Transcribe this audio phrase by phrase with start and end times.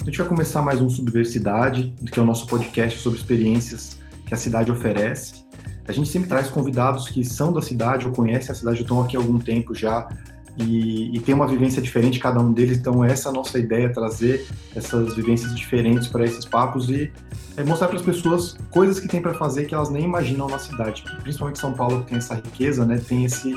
[0.00, 4.32] A gente vai começar mais um Subversidade, que é o nosso podcast sobre experiências que
[4.32, 5.44] a cidade oferece.
[5.86, 9.02] A gente sempre traz convidados que são da cidade ou conhecem a cidade, ou estão
[9.02, 10.08] aqui há algum tempo já
[10.56, 12.78] e, e tem uma vivência diferente cada um deles.
[12.78, 17.12] Então, essa é a nossa ideia, trazer essas vivências diferentes para esses papos e
[17.58, 20.58] é mostrar para as pessoas coisas que tem para fazer que elas nem imaginam na
[20.58, 21.04] cidade.
[21.22, 22.98] Principalmente São Paulo, que tem essa riqueza, né?
[23.06, 23.54] Tem esse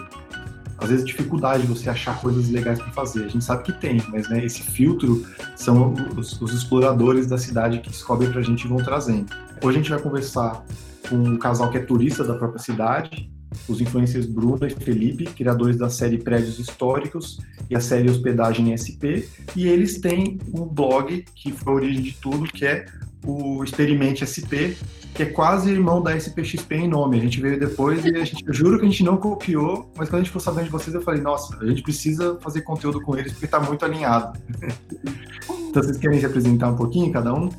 [0.84, 3.24] às vezes dificuldade de você achar coisas legais para fazer.
[3.24, 7.80] A gente sabe que tem, mas né, esse filtro são os, os exploradores da cidade
[7.80, 9.34] que descobrem para a gente e vão trazendo.
[9.64, 10.64] Hoje a gente vai conversar
[11.08, 13.32] com um casal que é turista da própria cidade,
[13.68, 19.30] os influencers Bruno e Felipe, criadores da série Prédios Históricos e a série Hospedagem SP,
[19.56, 22.86] e eles têm um blog que foi a origem de tudo, que é
[23.24, 24.76] o Experimente SP,
[25.14, 27.18] que é quase irmão da SPXP em nome.
[27.18, 30.10] A gente veio depois e a gente, eu juro que a gente não copiou, mas
[30.10, 33.02] quando a gente ficou sabendo de vocês, eu falei, nossa, a gente precisa fazer conteúdo
[33.02, 34.38] com eles porque está muito alinhado.
[35.70, 37.50] então, vocês querem se apresentar um pouquinho, cada um?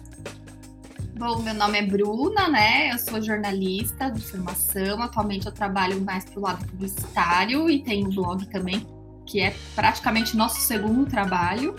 [1.17, 2.93] Bom, meu nome é Bruna, né?
[2.93, 5.01] Eu sou jornalista de formação.
[5.01, 8.85] Atualmente eu trabalho mais pro lado publicitário e tenho um blog também,
[9.25, 11.77] que é praticamente nosso segundo trabalho.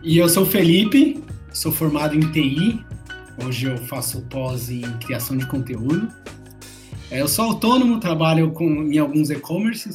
[0.00, 1.24] E eu sou Felipe,
[1.54, 2.84] sou formado em TI.
[3.44, 6.12] Hoje eu faço pós em criação de conteúdo.
[7.10, 9.94] É, eu sou autônomo, trabalho com, em alguns e-commerces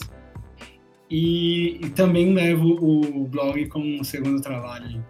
[1.09, 5.03] e, e também levo o blog como um segundo trabalho.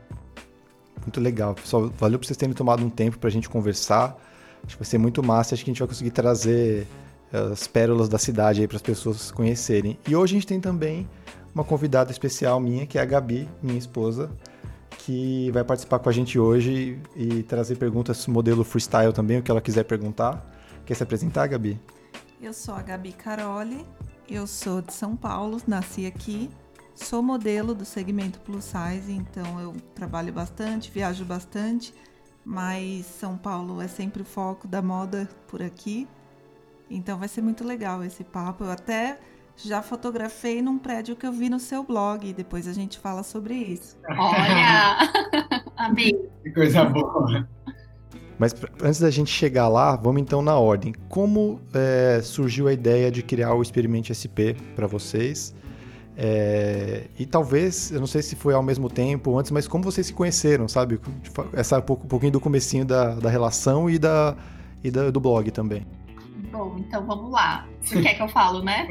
[1.02, 1.53] Muito legal.
[1.53, 4.17] Pessoal, valeu por vocês terem tomado um tempo para a gente conversar.
[4.66, 5.53] Acho que vai ser muito massa.
[5.53, 6.88] Acho que a gente vai conseguir trazer
[7.31, 9.97] eh, as pérolas da cidade aí para as pessoas conhecerem.
[10.08, 11.08] E hoje a gente tem também
[11.53, 14.30] uma convidada especial minha, que é a Gabi, minha esposa,
[15.09, 19.49] que vai participar com a gente hoje e, trazer perguntas modelo freestyle também, o que
[19.49, 20.45] ela quiser perguntar.
[20.85, 21.81] Quer se apresentar, Gabi?
[22.39, 23.83] Eu sou a Gabi Caroli,
[24.29, 26.47] eu sou de São Paulo, nasci aqui,
[26.93, 31.94] Sou modelo do segmento plus size, então eu trabalho bastante, viajo bastante,
[32.44, 36.07] mas São Paulo é sempre o foco da moda por aqui.
[36.89, 38.66] Então vai ser muito legal esse papo.
[38.66, 39.17] Eu até
[39.66, 43.53] já fotografei num prédio que eu vi no seu blog, depois a gente fala sobre
[43.56, 43.97] isso.
[44.09, 44.97] Olha!
[45.75, 46.14] Amei!
[46.44, 47.47] Que coisa boa!
[48.38, 50.94] Mas antes da gente chegar lá, vamos então na ordem.
[51.09, 55.53] Como é, surgiu a ideia de criar o Experimente SP para vocês?
[56.16, 59.84] É, e talvez, eu não sei se foi ao mesmo tempo ou antes, mas como
[59.84, 61.00] vocês se conheceram, sabe?
[61.53, 64.36] Essa, um pouquinho do comecinho da, da relação e, da,
[64.84, 65.86] e da, do blog também.
[66.51, 67.67] Bom, então vamos lá.
[67.81, 68.87] Você quer que eu falo, né?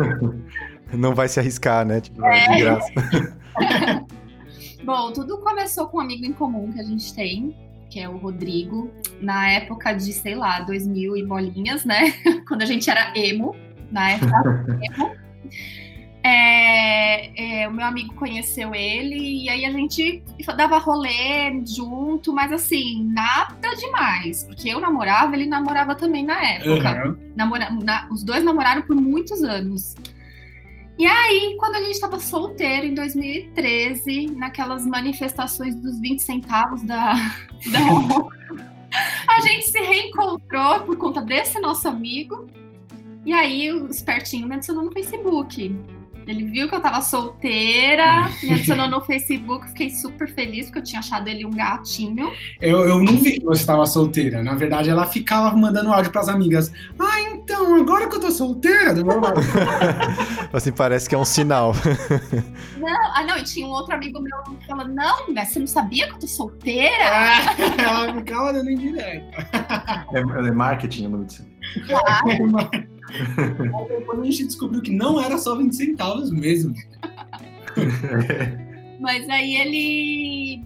[0.92, 2.00] não vai se arriscar, né?
[2.00, 2.48] Tipo, é.
[2.48, 2.92] de graça.
[4.84, 7.54] Bom, tudo começou com um amigo em comum que a gente tem,
[7.88, 8.90] que é o Rodrigo,
[9.20, 12.12] na época de, sei lá, 2000 e bolinhas, né?
[12.48, 13.54] Quando a gente era emo,
[13.90, 15.12] na época emo.
[16.22, 20.22] É, é, o meu amigo conheceu ele e aí a gente
[20.54, 24.44] dava rolê junto, mas assim, nada demais.
[24.44, 27.08] Porque eu namorava, ele namorava também na época.
[27.08, 27.16] Uhum.
[27.34, 29.94] Namora, na, os dois namoraram por muitos anos.
[30.98, 37.14] E aí, quando a gente estava solteiro, em 2013, naquelas manifestações dos 20 centavos da,
[37.72, 37.78] da
[39.26, 42.46] a gente se reencontrou por conta desse nosso amigo.
[43.24, 45.74] E aí, o espertinho me adicionou no Facebook.
[46.26, 50.84] Ele viu que eu tava solteira, me adicionou no Facebook, fiquei super feliz porque eu
[50.84, 52.32] tinha achado ele um gatinho.
[52.60, 54.42] Eu, eu não vi que você estava solteira.
[54.42, 56.72] Na verdade, ela ficava mandando áudio pras amigas.
[56.98, 58.94] Ah, então, agora que eu tô solteira.
[60.52, 61.74] assim, parece que é um sinal.
[62.78, 66.06] Não, ah, não, e tinha um outro amigo meu que falou: Não, você não sabia
[66.08, 67.04] que eu tô solteira?
[67.78, 69.46] Ela ficava dando indireta.
[70.14, 71.46] É, é marketing o nome disso.
[71.86, 72.80] Claro.
[73.88, 76.74] Depois a gente descobriu que não era só 20 centavos mesmo.
[79.00, 80.64] Mas aí ele,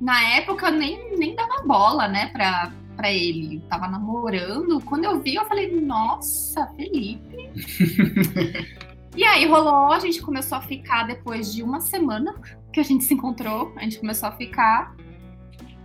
[0.00, 3.62] na época, nem, nem dava bola, né, pra, pra ele.
[3.68, 4.80] Tava namorando.
[4.82, 7.50] Quando eu vi, eu falei, nossa, Felipe.
[9.16, 12.34] e aí rolou, a gente começou a ficar depois de uma semana
[12.72, 13.72] que a gente se encontrou.
[13.76, 14.94] A gente começou a ficar.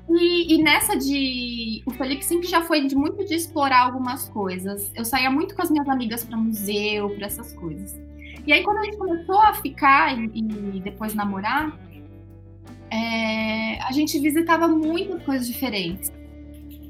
[0.09, 1.81] E, e, nessa de.
[1.85, 4.91] O Felipe sempre já foi de muito de explorar algumas coisas.
[4.95, 7.99] Eu saía muito com as minhas amigas para museu, para essas coisas.
[8.45, 11.75] E aí, quando a gente começou a ficar e, e depois namorar,
[12.91, 16.13] é, a gente visitava muitas coisas diferentes.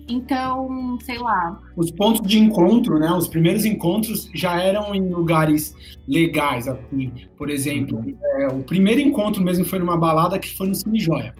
[0.08, 1.60] Então, sei lá.
[1.76, 3.12] Os pontos de encontro, né?
[3.14, 5.74] Os primeiros encontros já eram em lugares
[6.06, 7.12] legais, assim.
[7.38, 8.04] Por exemplo,
[8.40, 11.34] é, o primeiro encontro mesmo foi numa balada que foi no Cine Joia.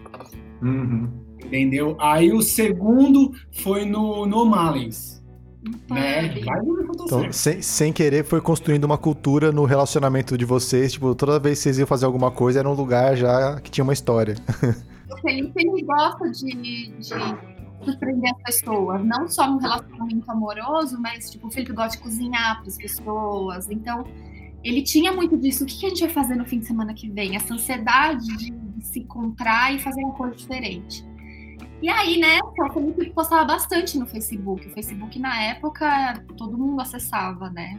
[0.62, 1.96] Uhum entendeu?
[2.00, 3.32] Aí o segundo
[3.62, 5.22] foi no, no Malens,
[5.90, 6.34] Né?
[7.04, 10.92] Então, sem, sem querer, foi construindo uma cultura no relacionamento de vocês.
[10.92, 13.84] Tipo, toda vez que vocês iam fazer alguma coisa, era um lugar já que tinha
[13.84, 14.34] uma história.
[15.08, 17.14] O Felipe, ele gosta de, de
[17.84, 19.04] surpreender as pessoas.
[19.04, 23.70] Não só no relacionamento amoroso, mas, tipo, o Felipe gosta de cozinhar para as pessoas.
[23.70, 24.04] Então,
[24.64, 25.62] ele tinha muito disso.
[25.62, 27.36] O que a gente vai fazer no fim de semana que vem?
[27.36, 28.52] Essa ansiedade de
[28.84, 31.06] se encontrar e fazer uma coisa diferente.
[31.82, 34.66] E aí, né, o Felipe postava bastante no Facebook.
[34.66, 37.78] O Facebook, na época, todo mundo acessava, né?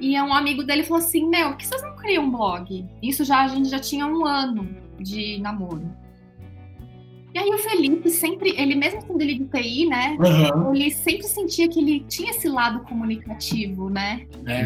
[0.00, 2.86] E um amigo dele falou assim: Meu, por que vocês não criam um blog?
[3.02, 4.68] Isso já a gente já tinha um ano
[4.98, 5.90] de namoro.
[7.34, 10.16] E aí o Felipe sempre, ele mesmo sendo ele de TI, né?
[10.20, 10.72] Uhum.
[10.72, 14.24] Ele sempre sentia que ele tinha esse lado comunicativo, né?
[14.46, 14.62] É.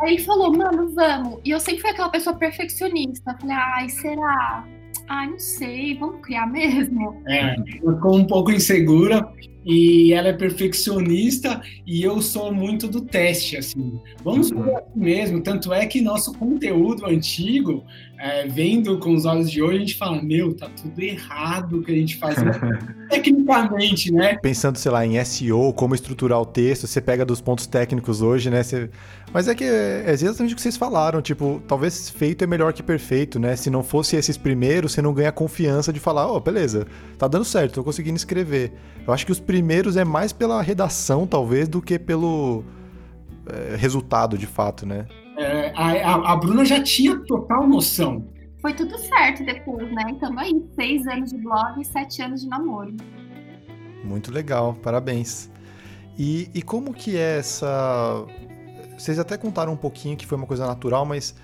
[0.00, 1.40] Aí ele falou, mano, vamos.
[1.44, 3.36] E eu sempre fui aquela pessoa perfeccionista.
[3.40, 4.66] falei, ai, será?
[5.10, 7.20] Ai, não sei, vamos criar mesmo?
[7.26, 9.28] É, ficou um pouco insegura
[9.64, 14.00] e ela é perfeccionista e eu sou muito do teste, assim.
[14.24, 15.42] Vamos por aqui mesmo.
[15.42, 17.84] Tanto é que nosso conteúdo antigo,
[18.18, 21.82] é, vendo com os olhos de hoje, a gente fala, meu, tá tudo errado o
[21.82, 22.36] que a gente faz
[23.10, 24.36] tecnicamente, né?
[24.38, 28.50] Pensando, sei lá, em SEO, como estruturar o texto, você pega dos pontos técnicos hoje,
[28.50, 28.62] né?
[28.62, 28.90] Você...
[29.32, 32.82] Mas é que é exatamente o que vocês falaram, tipo, talvez feito é melhor que
[32.82, 33.54] perfeito, né?
[33.56, 36.86] Se não fosse esses primeiros, você não ganha confiança de falar, ó, oh, beleza,
[37.16, 38.72] tá dando certo, tô conseguindo escrever.
[39.06, 42.62] Eu acho que os primeiros é mais pela redação, talvez, do que pelo
[43.48, 45.08] é, resultado de fato, né?
[45.36, 48.28] É, a, a, Bruna já tinha total noção.
[48.62, 50.04] Foi tudo certo depois, né?
[50.08, 52.94] Então aí, seis anos de blog e sete anos de namoro.
[54.04, 55.50] Muito legal, parabéns.
[56.16, 58.24] E, e como que é essa.
[58.96, 61.34] Vocês até contaram um pouquinho que foi uma coisa natural, mas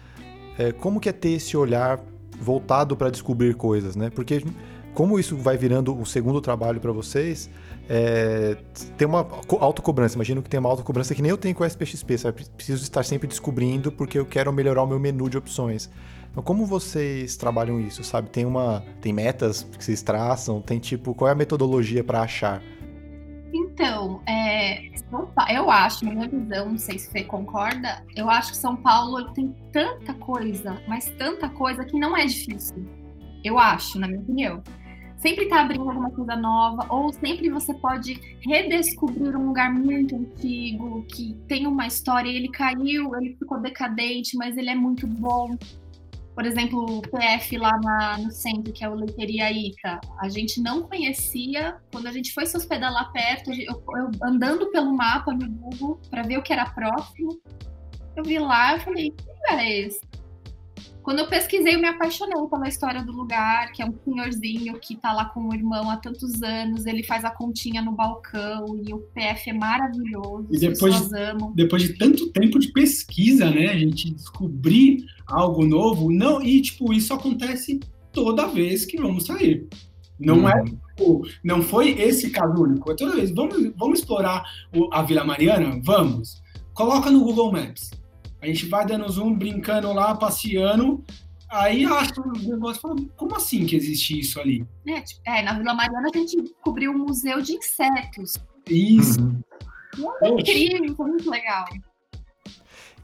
[0.56, 1.98] é, como que é ter esse olhar
[2.40, 4.10] voltado para descobrir coisas, né?
[4.10, 4.44] Porque
[4.94, 7.50] como isso vai virando o segundo trabalho para vocês,
[7.88, 8.56] é,
[8.96, 9.26] tem uma
[9.60, 10.16] autocobrança.
[10.16, 12.18] Imagino que tem uma autocobrança que nem eu tenho com o SPXP.
[12.18, 12.44] Sabe?
[12.56, 15.90] Preciso estar sempre descobrindo porque eu quero melhorar o meu menu de opções.
[16.30, 18.28] Então, como vocês trabalham isso, sabe?
[18.28, 20.60] Tem uma, tem metas que vocês traçam?
[20.60, 22.62] Tem tipo, qual é a metodologia para achar?
[23.54, 24.88] Então, é,
[25.54, 29.54] eu acho, minha visão, não sei se você concorda, eu acho que São Paulo tem
[29.72, 32.84] tanta coisa, mas tanta coisa que não é difícil.
[33.42, 34.62] Eu acho, na minha opinião
[35.18, 41.04] sempre está abrindo alguma coisa nova, ou sempre você pode redescobrir um lugar muito antigo,
[41.08, 45.56] que tem uma história, ele caiu, ele ficou decadente, mas ele é muito bom.
[46.34, 50.60] Por exemplo, o PF lá na, no centro, que é o Leiteria Ita, a gente
[50.60, 51.78] não conhecia.
[51.90, 55.98] Quando a gente foi se hospedar lá perto, eu, eu andando pelo mapa no Google
[56.10, 57.40] para ver o que era próximo,
[58.14, 60.00] eu vi lá e falei, que lugar é esse?
[61.06, 64.96] Quando eu pesquisei, eu me apaixonei pela história do lugar, que é um senhorzinho que
[64.96, 68.92] tá lá com o irmão há tantos anos, ele faz a continha no balcão e
[68.92, 70.48] o PF é maravilhoso.
[70.50, 76.10] E depois, de, depois de tanto tempo de pesquisa, né, a gente descobrir algo novo,
[76.10, 77.78] não, e tipo, isso acontece
[78.10, 79.68] toda vez que vamos sair.
[80.18, 80.48] Não uhum.
[80.48, 83.30] é tipo, não foi esse caso único, é toda vez.
[83.30, 84.42] Vamos, vamos explorar
[84.90, 85.80] a Vila Mariana?
[85.84, 86.42] Vamos.
[86.74, 87.92] Coloca no Google Maps
[88.46, 91.04] a gente vai dando zoom, brincando lá, passeando.
[91.50, 94.64] Aí acha um negócio fala, como assim que existe isso ali?
[94.86, 98.36] É, tipo, é, na Vila Mariana a gente descobriu um museu de insetos.
[98.68, 99.20] Isso.
[99.20, 99.42] Uhum.
[100.22, 101.66] É incrível, foi muito legal.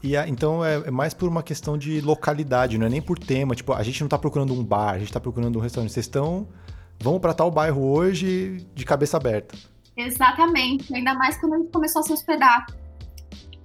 [0.01, 3.17] E a, então é, é, mais por uma questão de localidade, não é nem por
[3.17, 3.55] tema.
[3.55, 5.91] Tipo, a gente não está procurando um bar, a gente está procurando um restaurante.
[5.91, 6.47] Vocês estão.
[7.01, 9.55] Vamos para tal bairro hoje de cabeça aberta.
[9.95, 10.93] Exatamente.
[10.93, 12.65] Ainda mais quando a gente começou a se hospedar.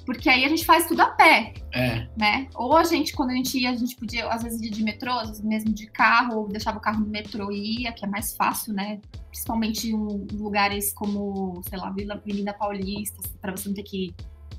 [0.09, 1.53] Porque aí a gente faz tudo a pé.
[1.71, 2.09] É.
[2.17, 2.49] Né?
[2.55, 5.13] Ou a gente, quando a gente ia, a gente podia, às vezes, ir de metrô,
[5.13, 8.09] às vezes mesmo de carro, ou deixava o carro no metrô e ia, que é
[8.09, 9.03] mais fácil, né?
[9.29, 14.15] Principalmente em lugares como, sei lá, Vila Avenida Paulista, para você não ter que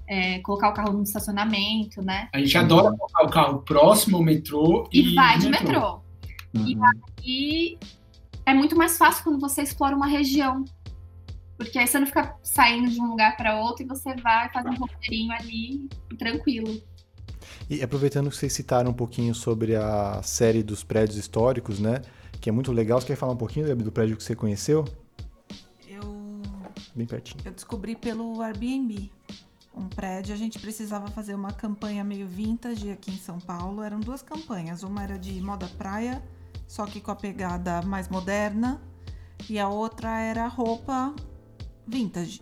[0.07, 2.29] é, colocar o carro no estacionamento, né?
[2.31, 5.65] A gente adora colocar o carro próximo ao metrô e, e vai de metrô.
[5.65, 6.01] metrô.
[6.53, 6.67] Uhum.
[6.67, 6.77] E
[7.25, 7.79] aí
[8.45, 10.63] é muito mais fácil quando você explora uma região
[11.59, 14.69] porque aí você não fica saindo de um lugar para outro e você vai fazer
[14.69, 16.81] um roteirinho ali tranquilo.
[17.69, 22.01] E aproveitando que vocês citaram um pouquinho sobre a série dos prédios históricos, né?
[22.39, 23.01] Que é muito legal.
[23.01, 24.85] Você quer falar um pouquinho do prédio que você conheceu?
[25.85, 26.41] Eu.
[26.95, 27.41] Bem pertinho.
[27.43, 29.11] Eu descobri pelo Airbnb.
[29.75, 33.83] Um prédio, a gente precisava fazer uma campanha meio vintage aqui em São Paulo.
[33.83, 34.81] Eram duas campanhas.
[34.81, 36.23] Uma era de moda praia,
[36.65, 38.81] só que com a pegada mais moderna.
[39.49, 41.13] E a outra era roupa
[41.89, 42.41] vintage.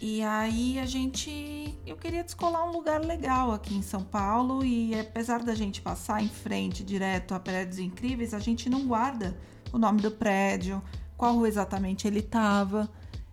[0.00, 1.78] E aí a gente.
[1.86, 4.64] Eu queria descolar um lugar legal aqui em São Paulo.
[4.64, 9.36] E apesar da gente passar em frente direto a prédios incríveis, a gente não guarda
[9.72, 10.82] o nome do prédio,
[11.16, 12.90] qual rua exatamente ele estava.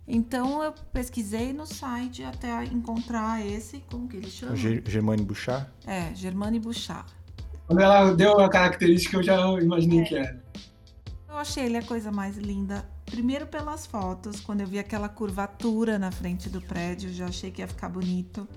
[0.07, 4.55] Então eu pesquisei no site até encontrar esse, como que ele chama?
[4.55, 5.67] Ger Germane Bouchard?
[5.85, 7.11] É, Germane Bouchard.
[7.65, 10.03] Quando ela deu a característica, eu já imaginei é.
[10.03, 10.43] que era.
[11.27, 12.87] Eu achei ele a coisa mais linda.
[13.09, 17.61] Primeiro pelas fotos, quando eu vi aquela curvatura na frente do prédio, já achei que
[17.61, 18.47] ia ficar bonito.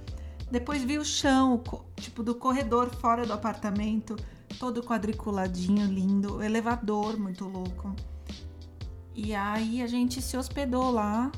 [0.51, 1.63] Depois vi o chão,
[1.97, 4.15] tipo do corredor fora do apartamento,
[4.59, 7.97] todo quadriculadinho, lindo, o elevador muito louco.
[9.15, 11.33] E aí a gente se hospedou lá.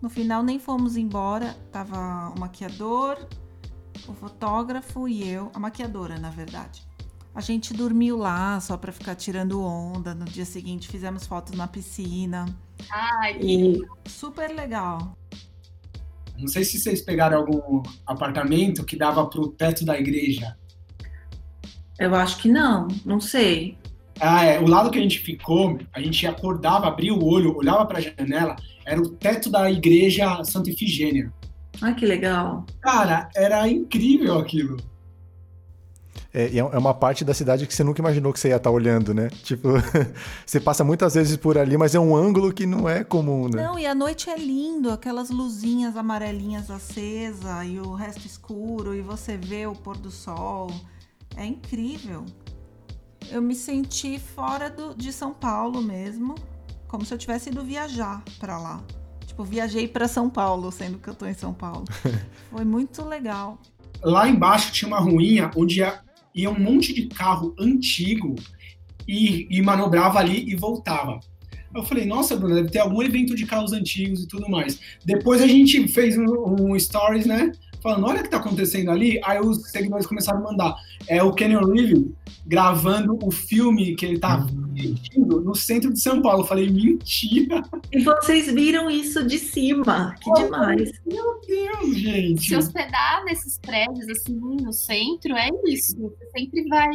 [0.00, 3.18] No final nem fomos embora, tava o maquiador,
[4.06, 6.89] o fotógrafo e eu, a maquiadora, na verdade.
[7.40, 10.14] A gente dormiu lá só para ficar tirando onda.
[10.14, 12.44] No dia seguinte fizemos fotos na piscina.
[12.90, 15.16] Ai, e super legal.
[16.38, 20.54] Não sei se vocês pegaram algum apartamento que dava pro teto da igreja.
[21.98, 23.78] Eu acho que não, não sei.
[24.20, 27.86] Ah, é, o lado que a gente ficou, a gente acordava, abria o olho, olhava
[27.86, 28.54] para a janela,
[28.84, 31.32] era o teto da igreja Santa Ifigênia.
[31.80, 32.66] Ai, que legal.
[32.82, 34.89] Cara, era incrível aquilo.
[36.32, 38.70] É, é, é uma parte da cidade que você nunca imaginou que você ia estar
[38.70, 39.28] olhando, né?
[39.42, 39.68] Tipo,
[40.46, 43.62] você passa muitas vezes por ali, mas é um ângulo que não é comum, né?
[43.62, 49.00] Não, e a noite é lindo, aquelas luzinhas amarelinhas acesa e o resto escuro, e
[49.00, 50.70] você vê o pôr do sol.
[51.36, 52.24] É incrível
[53.30, 56.34] eu me senti fora do, de São Paulo mesmo,
[56.88, 58.82] como se eu tivesse ido viajar para lá.
[59.26, 61.84] Tipo, viajei para São Paulo, sendo que eu tô em São Paulo.
[62.50, 63.58] Foi muito legal.
[64.02, 66.00] Lá embaixo tinha uma ruinha onde ia,
[66.34, 68.34] ia um monte de carro antigo
[69.06, 71.20] e, e manobrava ali e voltava.
[71.74, 74.80] Eu falei, nossa, Bruno, deve ter algum evento de carros antigos e tudo mais.
[75.04, 77.52] Depois a gente fez um, um stories, né?
[77.82, 79.20] Falando, olha o que tá acontecendo ali.
[79.24, 80.74] Aí os seguidores começaram a mandar.
[81.08, 82.04] É o Kenyon Reeves
[82.46, 86.42] gravando o filme que ele tá dirigindo no centro de São Paulo.
[86.42, 87.62] Eu falei, mentira!
[87.92, 90.90] E vocês viram isso de cima, que oh, demais.
[91.06, 92.48] Meu Deus, gente!
[92.48, 95.96] Se hospedar nesses prédios, assim, no centro, é isso.
[95.98, 96.90] Você sempre vai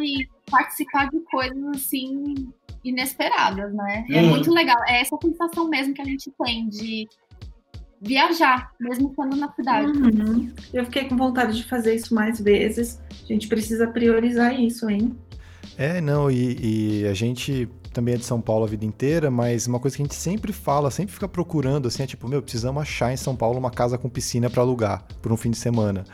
[0.49, 2.49] participar de coisas, assim,
[2.83, 4.05] inesperadas, né?
[4.09, 4.29] É uhum.
[4.29, 4.77] muito legal.
[4.87, 7.07] É essa sensação mesmo que a gente tem de
[8.01, 9.91] viajar, mesmo estando na cidade.
[9.91, 10.51] Uhum.
[10.73, 12.99] Eu fiquei com vontade de fazer isso mais vezes.
[13.23, 15.15] A gente precisa priorizar isso, hein?
[15.77, 19.67] É, não, e, e, a gente também é de São Paulo a vida inteira, mas
[19.67, 22.81] uma coisa que a gente sempre fala, sempre fica procurando, assim, é tipo, meu, precisamos
[22.81, 26.05] achar em São Paulo uma casa com piscina para alugar por um fim de semana.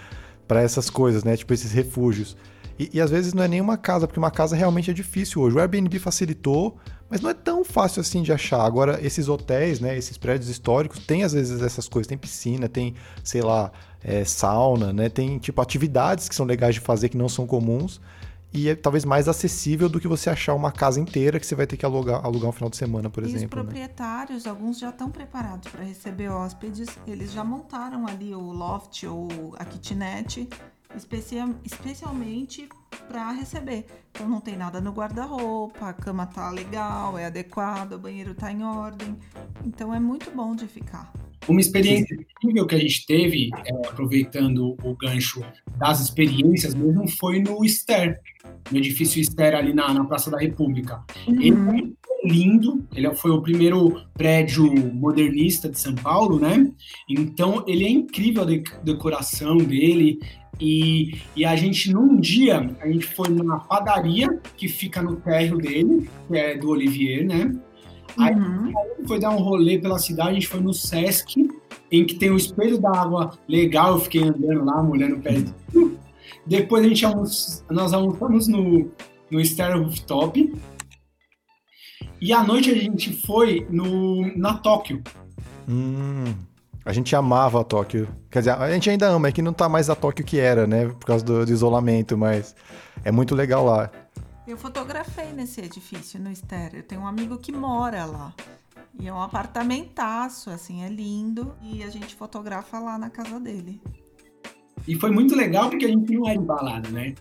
[0.47, 1.37] para essas coisas, né?
[1.37, 2.35] Tipo, esses refúgios.
[2.79, 5.41] E, e, às vezes não é nem uma casa, porque uma casa realmente é difícil
[5.41, 5.55] hoje.
[5.55, 6.77] O Airbnb facilitou,
[7.09, 8.61] mas não é tão fácil assim de achar.
[8.65, 12.07] Agora, esses hotéis, né, esses prédios históricos, tem às vezes essas coisas.
[12.07, 13.71] Tem piscina, tem, sei lá,
[14.03, 15.09] é, sauna, né?
[15.09, 18.01] Tem, tipo, atividades que são legais de fazer que não são comuns
[18.53, 21.65] e é talvez mais acessível do que você achar uma casa inteira que você vai
[21.65, 23.59] ter que alugar, alugar um final de semana, por e exemplo.
[23.59, 23.71] Os né?
[23.71, 24.49] proprietários, né?
[24.49, 29.63] alguns já estão preparados para receber hóspedes, eles já montaram ali o loft ou a
[29.63, 30.49] kitnet
[30.95, 32.67] especialmente
[33.07, 33.85] para receber.
[34.11, 38.51] Então não tem nada no guarda-roupa, a cama tá legal, é adequada, o banheiro tá
[38.51, 39.17] em ordem.
[39.65, 41.11] Então é muito bom de ficar.
[41.47, 45.43] Uma experiência incrível que a gente teve, é, aproveitando o gancho
[45.77, 48.21] das experiências mesmo, foi no Ster,
[48.71, 51.03] no edifício Ster ali na, na Praça da República.
[51.27, 51.41] Uhum.
[51.41, 56.71] Ele lindo, ele foi o primeiro prédio modernista de São Paulo, né?
[57.09, 60.19] Então ele é incrível a decoração dele,
[60.59, 65.57] e, e, a gente, num dia, a gente foi numa padaria que fica no térreo
[65.57, 67.55] dele, que é do Olivier, né?
[68.17, 68.71] Aí uhum.
[69.07, 71.49] foi dar um rolê pela cidade, a gente foi no Sesc,
[71.91, 75.43] em que tem um espelho d'água legal, eu fiquei andando lá, molhando o pé.
[76.45, 77.63] Depois a gente almoç...
[77.69, 78.91] nós almoçamos no,
[79.31, 80.53] no Star Rooftop.
[82.21, 85.01] E à noite a gente foi no, na Tóquio.
[85.67, 86.35] Hum,
[86.85, 88.07] a gente amava a Tóquio.
[88.29, 90.67] Quer dizer, a gente ainda ama, é que não tá mais a Tóquio que era,
[90.67, 90.85] né?
[90.85, 92.55] Por causa do, do isolamento, mas
[93.03, 93.89] é muito legal lá.
[94.47, 96.75] Eu fotografei nesse edifício no Ster.
[96.75, 98.35] Eu tenho um amigo que mora lá.
[98.99, 101.55] E é um apartamentaço, assim, é lindo.
[101.59, 103.81] E a gente fotografa lá na casa dele.
[104.87, 107.15] E foi muito legal porque a gente não é de balada, né?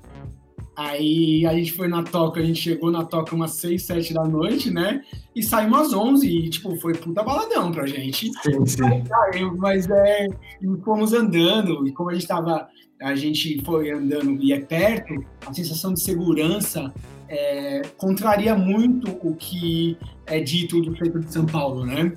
[0.81, 4.25] Aí a gente foi na toca, a gente chegou na toca umas 6, 7 da
[4.25, 5.03] noite, né?
[5.37, 8.31] E saímos às 11 e, tipo, foi puta baladão pra gente.
[8.43, 9.05] Sim, sim.
[9.59, 10.27] Mas é,
[10.83, 12.67] fomos andando e como a gente tava,
[13.03, 16.91] a gente foi andando e é perto, a sensação de segurança
[17.29, 22.11] é, contraria muito o que é dito do feito de São Paulo, né?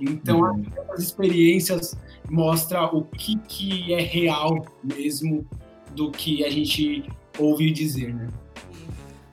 [0.00, 0.64] Então, uhum.
[0.90, 1.96] as experiências
[2.28, 5.46] mostram o que, que é real mesmo
[5.94, 7.04] do que a gente
[7.38, 8.28] ouvi dizer, né?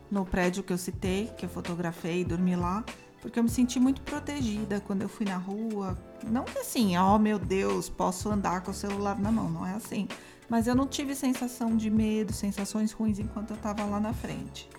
[0.10, 2.84] No prédio que eu citei, que eu fotografei e dormi lá,
[3.22, 5.98] porque eu me senti muito protegida quando eu fui na rua.
[6.26, 9.74] Não que assim, oh meu Deus, posso andar com o celular na mão, não é
[9.74, 10.08] assim.
[10.48, 14.70] Mas eu não tive sensação de medo, sensações ruins enquanto eu estava lá na frente.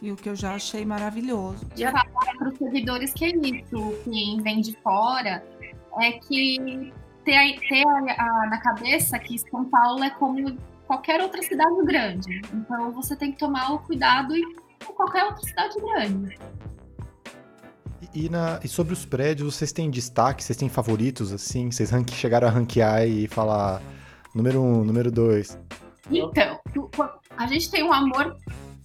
[0.00, 1.66] E o que eu já achei maravilhoso.
[1.74, 5.44] Já falar para os seguidores que é isso, quem vem de fora,
[6.00, 6.92] é que
[7.24, 12.40] ter, ter a, a, na cabeça que São Paulo é como qualquer outra cidade grande.
[12.52, 14.34] Então você tem que tomar o cuidado
[14.84, 16.38] com qualquer outra cidade grande.
[18.14, 20.42] E, na, e sobre os prédios, vocês têm destaque?
[20.42, 21.70] Vocês têm favoritos, assim?
[21.70, 23.82] Vocês chegaram a ranquear e falar
[24.34, 25.58] número um, número dois?
[26.10, 26.60] Então,
[27.36, 28.36] a gente tem um amor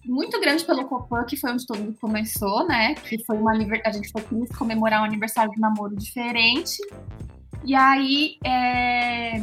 [0.05, 2.95] muito grande pelo Copan, que foi onde todo mundo começou, né?
[2.95, 4.23] Que foi uma a gente foi
[4.57, 6.77] comemorar um aniversário de namoro diferente.
[7.63, 9.41] E aí, é...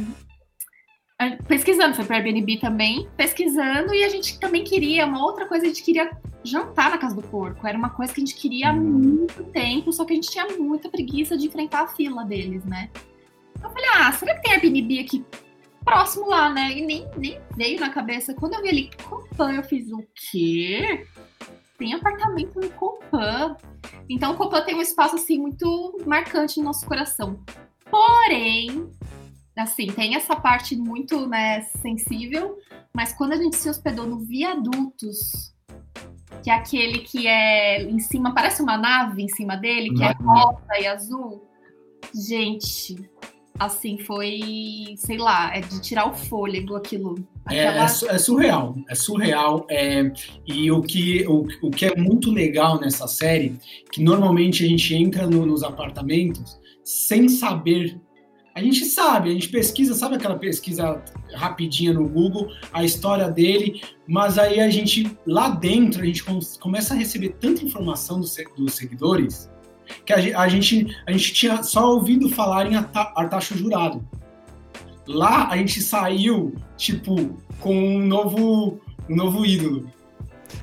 [1.47, 5.67] pesquisando, foi para Airbnb também, pesquisando, e a gente também queria, uma outra coisa, a
[5.67, 6.09] gente queria
[6.43, 7.67] jantar na casa do porco.
[7.67, 10.47] Era uma coisa que a gente queria há muito tempo, só que a gente tinha
[10.57, 12.89] muita preguiça de enfrentar a fila deles, né?
[13.61, 15.25] Eu falei, ah, será que tem Airbnb aqui
[15.83, 16.71] próximo lá, né?
[16.71, 18.33] E nem, nem veio na cabeça.
[18.33, 21.05] Quando eu vi ali Copan, eu fiz o quê?
[21.77, 23.57] Tem apartamento no Copan.
[24.09, 27.39] Então, o Copan tem um espaço, assim, muito marcante no nosso coração.
[27.89, 28.89] Porém,
[29.59, 32.57] assim, tem essa parte muito, né, sensível,
[32.93, 35.53] mas quando a gente se hospedou no Viadutos,
[36.43, 40.15] que é aquele que é em cima, parece uma nave em cima dele, que é
[40.19, 40.33] uhum.
[40.33, 41.47] rosa e azul.
[42.13, 42.95] Gente,
[43.59, 47.15] assim, foi, sei lá, é de tirar o fôlego aquilo.
[47.49, 47.81] É, Aquela...
[47.81, 49.67] É, é, surreal, é surreal.
[49.69, 50.11] É,
[50.47, 53.59] e o que, o, o que é muito legal nessa série,
[53.91, 57.99] que normalmente a gente entra no, nos apartamentos sem saber.
[58.59, 61.01] A gente sabe, a gente pesquisa, sabe aquela pesquisa
[61.33, 66.25] rapidinha no Google, a história dele, mas aí a gente, lá dentro, a gente
[66.59, 68.37] começa a receber tanta informação dos,
[68.73, 69.49] seguidores
[70.05, 74.05] que a, gente, a gente tinha só ouvido falar em Artaxo Jurado.
[75.07, 79.89] Lá a gente saiu, tipo, com um novo, um novo ídolo.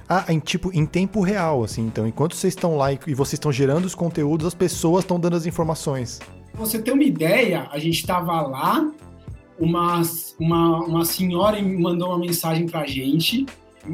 [0.06, 3.34] Ah, em tipo, em tempo real, assim, então, enquanto vocês estão lá e, e vocês
[3.34, 6.20] estão gerando os conteúdos, as pessoas estão dando as informações.
[6.56, 8.90] Pra você ter uma ideia, a gente estava lá,
[9.58, 10.00] uma,
[10.40, 13.44] uma, uma senhora mandou uma mensagem pra gente,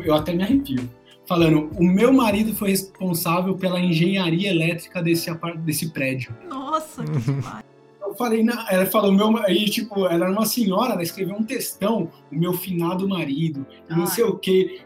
[0.05, 0.89] eu até me arrepio
[1.27, 6.35] falando: o meu marido foi responsável pela engenharia elétrica desse, desse prédio.
[6.49, 7.65] Nossa, que demais.
[8.01, 11.43] Eu falei, não, ela falou, meu, aí, tipo, ela era uma senhora, ela escreveu um
[11.43, 14.83] textão, o meu finado marido, não sei o quê.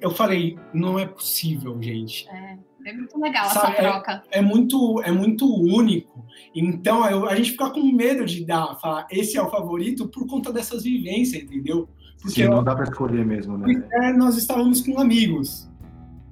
[0.00, 2.28] Eu falei, não é possível, gente.
[2.28, 4.22] É, é muito legal Sabe, essa troca.
[4.30, 6.24] É, é, muito, é muito único.
[6.54, 10.26] Então, eu, a gente fica com medo de dar, falar, esse é o favorito por
[10.26, 11.88] conta dessas vivências, entendeu?
[12.20, 13.88] Porque Sim, não dá para escolher mesmo, né?
[13.92, 15.70] É, nós estávamos com amigos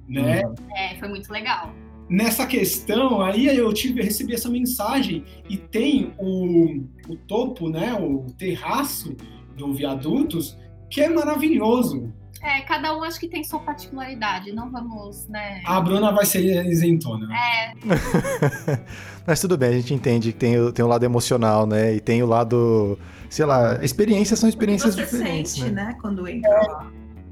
[0.09, 0.43] né?
[0.43, 0.55] Uhum.
[0.75, 1.71] É, foi muito legal.
[2.09, 8.25] Nessa questão, aí eu tive, recebi essa mensagem e tem o, o topo, né, o
[8.35, 9.15] terraço
[9.55, 10.57] do Viadutos,
[10.89, 12.11] que é maravilhoso.
[12.41, 15.61] É, cada um acho que tem sua particularidade, não vamos, né?
[15.65, 17.27] A Bruna vai ser isentona.
[17.35, 17.73] É.
[19.27, 21.95] Mas tudo bem, a gente entende que tem, o, tem o lado emocional, né?
[21.95, 22.97] E tem o lado,
[23.29, 25.51] sei lá, experiências são experiências você diferentes.
[25.51, 25.85] Sente, né?
[25.85, 25.97] né?
[26.01, 26.91] Quando entra lá.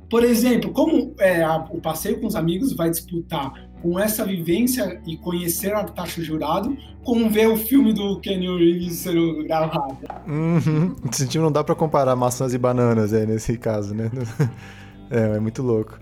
[0.10, 5.02] Por exemplo, como é, a, o passeio com os amigos vai disputar com essa vivência
[5.06, 9.98] e conhecer a taxa jurado, com ver o filme do Kenny Reeves sendo gravado.
[10.28, 10.96] Uhum.
[11.36, 14.10] Não dá para comparar maçãs e bananas, é, nesse caso, né?
[15.10, 16.00] É, é muito louco.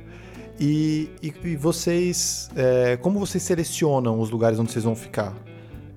[0.59, 5.35] E, e, e vocês, é, como vocês selecionam os lugares onde vocês vão ficar?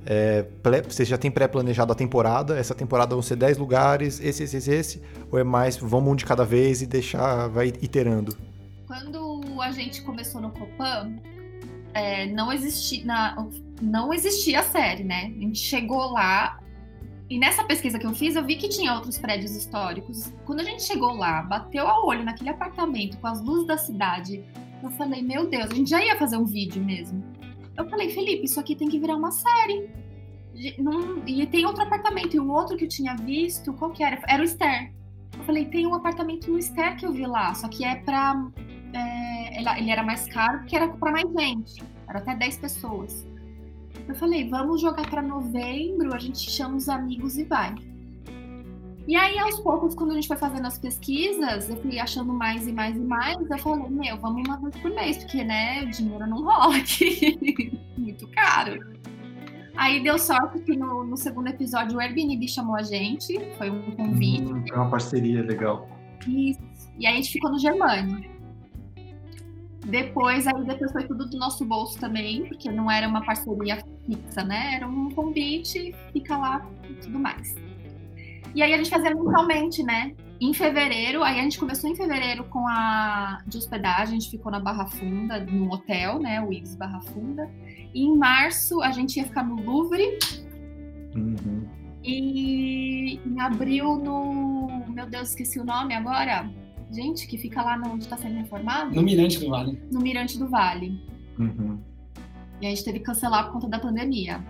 [0.05, 0.45] É,
[0.89, 4.71] você já tem pré-planejado a temporada, essa temporada vão ser 10 lugares, esse, esse, esse,
[4.71, 8.37] esse, ou é mais, vamos um de cada vez e deixar, vai iterando?
[8.87, 11.13] Quando a gente começou no Copan,
[11.93, 13.47] é, não, existia, na,
[13.83, 15.33] não existia a série, né?
[15.37, 16.59] A gente chegou lá
[17.31, 20.33] e nessa pesquisa que eu fiz, eu vi que tinha outros prédios históricos.
[20.47, 24.43] Quando a gente chegou lá, bateu a olho naquele apartamento com as luzes da cidade,
[24.83, 27.23] eu falei, meu Deus, a gente já ia fazer um vídeo mesmo.
[27.77, 29.91] Eu falei, Felipe, isso aqui tem que virar uma série.
[30.55, 32.35] E tem outro apartamento.
[32.35, 34.21] E o outro que eu tinha visto, qual que era?
[34.27, 34.91] Era o Ster.
[35.37, 38.51] Eu falei, tem um apartamento no Ster que eu vi lá, só que é pra.
[38.93, 41.83] É, ele era mais caro porque era pra mais gente.
[42.09, 43.27] Era até 10 pessoas.
[44.09, 47.75] Eu falei, vamos jogar para novembro, a gente chama os amigos e vai.
[49.07, 52.67] E aí, aos poucos, quando a gente foi fazendo as pesquisas, eu fui achando mais
[52.67, 53.39] e mais e mais.
[53.39, 57.79] Eu falei, meu, vamos uma vez por mês, porque, né, o dinheiro não rola aqui.
[57.97, 58.99] Muito caro.
[59.77, 63.93] Aí deu sorte que no, no, segundo episódio o Airbnb chamou a gente, foi um
[63.93, 64.53] convite.
[64.53, 65.89] Hum, é uma parceria legal.
[66.27, 66.61] Isso.
[66.99, 68.29] E aí a gente ficou no Germânia.
[69.89, 74.45] Depois, aí depois foi tudo do nosso bolso também, porque não era uma parceria fixa,
[74.45, 74.75] né?
[74.75, 77.55] Era um convite, fica lá e tudo mais.
[78.55, 80.13] E aí a gente fazia mensalmente, né?
[80.39, 84.53] Em fevereiro, aí a gente começou em fevereiro com a de hospedagem, a gente ficou
[84.53, 86.41] na Barra Funda, no hotel, né?
[86.41, 87.51] O Ibis Barra Funda.
[87.95, 90.19] E em março a gente ia ficar no Louvre.
[91.15, 91.67] Uhum.
[92.05, 94.85] E em abril no.
[94.89, 96.49] Meu Deus, esqueci o nome agora.
[96.91, 98.95] Gente, que fica lá onde está sendo reformado?
[98.95, 99.79] No Mirante do Vale.
[99.91, 101.01] No Mirante do Vale.
[101.39, 101.79] Uhum.
[102.61, 104.45] E a gente teve que cancelar por conta da pandemia.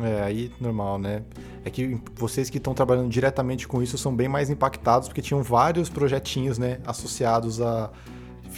[0.00, 1.22] É, aí normal, né?
[1.64, 5.42] É que vocês que estão trabalhando diretamente com isso são bem mais impactados, porque tinham
[5.42, 7.90] vários projetinhos, né, associados a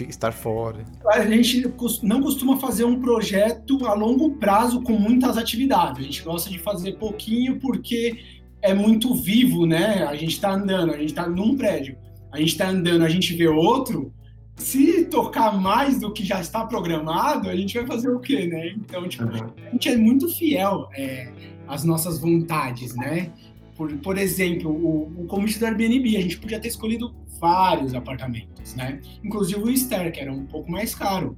[0.09, 0.85] estar fora.
[1.07, 1.66] A gente
[2.03, 6.01] não costuma fazer um projeto a longo prazo com muitas atividades.
[6.01, 8.21] A gente gosta de fazer pouquinho porque
[8.61, 10.05] é muito vivo, né?
[10.05, 11.97] A gente está andando, a gente está num prédio,
[12.33, 14.12] a gente está andando, a gente vê outro.
[14.57, 18.73] Se tocar mais do que já está programado, a gente vai fazer o quê, né?
[18.77, 21.31] Então, tipo, a gente é muito fiel é,
[21.67, 23.31] às nossas vontades, né?
[23.77, 28.75] Por, por exemplo, o, o convite do Airbnb, a gente podia ter escolhido vários apartamentos,
[28.75, 29.01] né?
[29.23, 31.37] Inclusive o Ster, que era um pouco mais caro.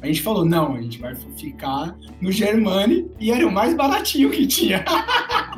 [0.00, 4.30] A gente falou, não, a gente vai ficar no Germani e era o mais baratinho
[4.30, 4.84] que tinha.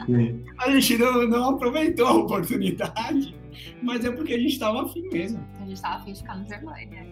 [0.06, 0.40] Sim.
[0.60, 3.34] A gente não, não aproveitou a oportunidade,
[3.82, 5.44] mas é porque a gente estava afim mesmo.
[5.60, 7.06] A gente tava afim de ficar no Germânia.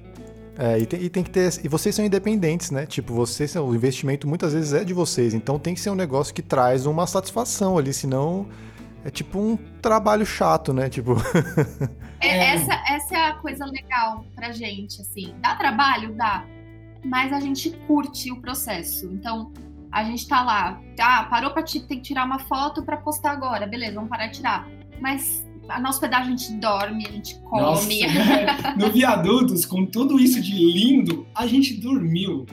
[0.56, 1.48] É, e tem, e tem que ter.
[1.64, 2.84] E vocês são independentes, né?
[2.84, 5.32] Tipo, vocês, o investimento muitas vezes é de vocês.
[5.32, 8.48] Então tem que ser um negócio que traz uma satisfação ali, senão
[9.04, 10.88] é tipo um trabalho chato, né?
[10.88, 11.14] Tipo.
[12.20, 12.54] É.
[12.54, 15.36] Essa, essa é a coisa legal pra gente, assim.
[15.40, 16.12] Dá trabalho?
[16.16, 16.44] Dá.
[17.04, 19.06] Mas a gente curte o processo.
[19.06, 19.52] Então,
[19.92, 20.80] a gente tá lá.
[21.00, 23.68] Ah, parou pra tem que tirar uma foto pra postar agora.
[23.68, 24.66] Beleza, vamos parar de tirar.
[25.00, 25.46] Mas
[25.80, 28.00] na hospedagem a gente dorme, a gente Nossa, come.
[28.78, 32.46] no Viadutos, com tudo isso de lindo, a gente dormiu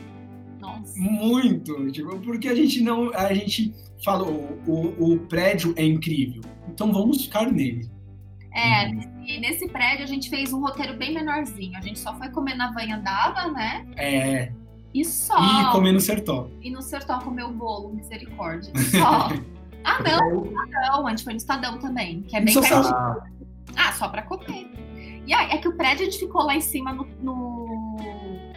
[0.59, 0.93] Nossa.
[0.99, 3.73] muito, tipo, porque a gente não, a gente
[4.03, 7.89] falou, o, o prédio é incrível, então vamos ficar nele.
[8.53, 11.77] É, nesse, nesse prédio a gente fez um roteiro bem menorzinho.
[11.77, 13.85] A gente só foi comer na Vanha Dava, né?
[13.97, 14.51] É,
[14.93, 15.35] E só.
[15.37, 16.49] e comer no sertão.
[16.61, 18.71] E no Sertão comer o bolo, misericórdia.
[18.91, 19.27] Só.
[19.85, 21.07] Ah, não, Estadão.
[21.07, 22.83] A gente foi no Estadão também, que é bem pertinho.
[22.95, 23.17] Ah,
[23.77, 24.71] Ah, só pra comer.
[25.27, 27.97] E aí, é que o prédio a gente ficou lá em cima no, no,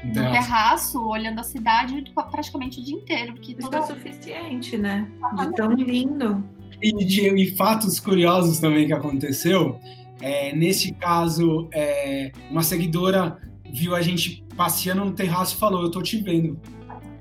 [0.05, 1.01] no Terraço.
[1.03, 3.33] olhando a cidade praticamente o dia inteiro.
[3.35, 5.09] Porque Isso toda é suficiente, né?
[5.39, 6.45] De tão lindo.
[6.83, 9.81] E, de- e fatos curiosos também que aconteceu,
[10.21, 13.39] é, nesse caso, é, uma seguidora
[13.73, 16.59] viu a gente passeando no terraço e falou, eu tô te vendo.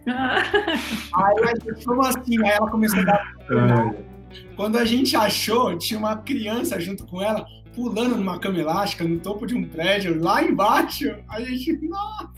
[0.06, 2.44] Aí a gente, como assim?
[2.44, 3.34] Aí ela começou a dar
[4.56, 9.20] Quando a gente achou, tinha uma criança junto com ela pulando numa cama elástica no
[9.20, 11.16] topo de um prédio, lá embaixo.
[11.30, 12.30] A gente, nossa,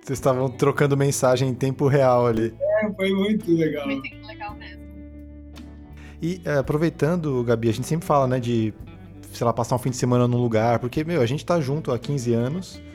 [0.00, 2.54] Vocês estavam trocando mensagem em tempo real ali.
[2.96, 3.86] foi muito legal.
[3.86, 4.88] muito legal mesmo.
[6.20, 8.72] E é, aproveitando, Gabi, a gente sempre fala, né, de,
[9.32, 11.92] sei lá, passar um fim de semana num lugar, porque, meu, a gente tá junto
[11.92, 12.87] há 15 anos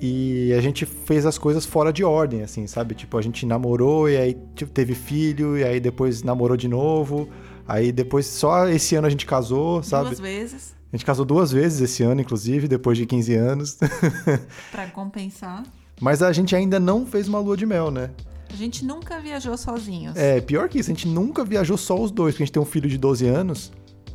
[0.00, 2.94] e a gente fez as coisas fora de ordem, assim, sabe?
[2.94, 7.28] Tipo, a gente namorou e aí tipo, teve filho e aí depois namorou de novo,
[7.68, 10.06] aí depois só esse ano a gente casou, sabe?
[10.06, 13.78] Duas vezes A gente casou duas vezes esse ano, inclusive, depois de 15 anos.
[14.72, 15.64] pra compensar.
[16.00, 18.10] Mas a gente ainda não fez uma lua de mel, né?
[18.50, 20.16] A gente nunca viajou sozinhos.
[20.16, 22.62] É, pior que isso, a gente nunca viajou só os dois, porque a gente tem
[22.62, 23.70] um filho de 12 anos.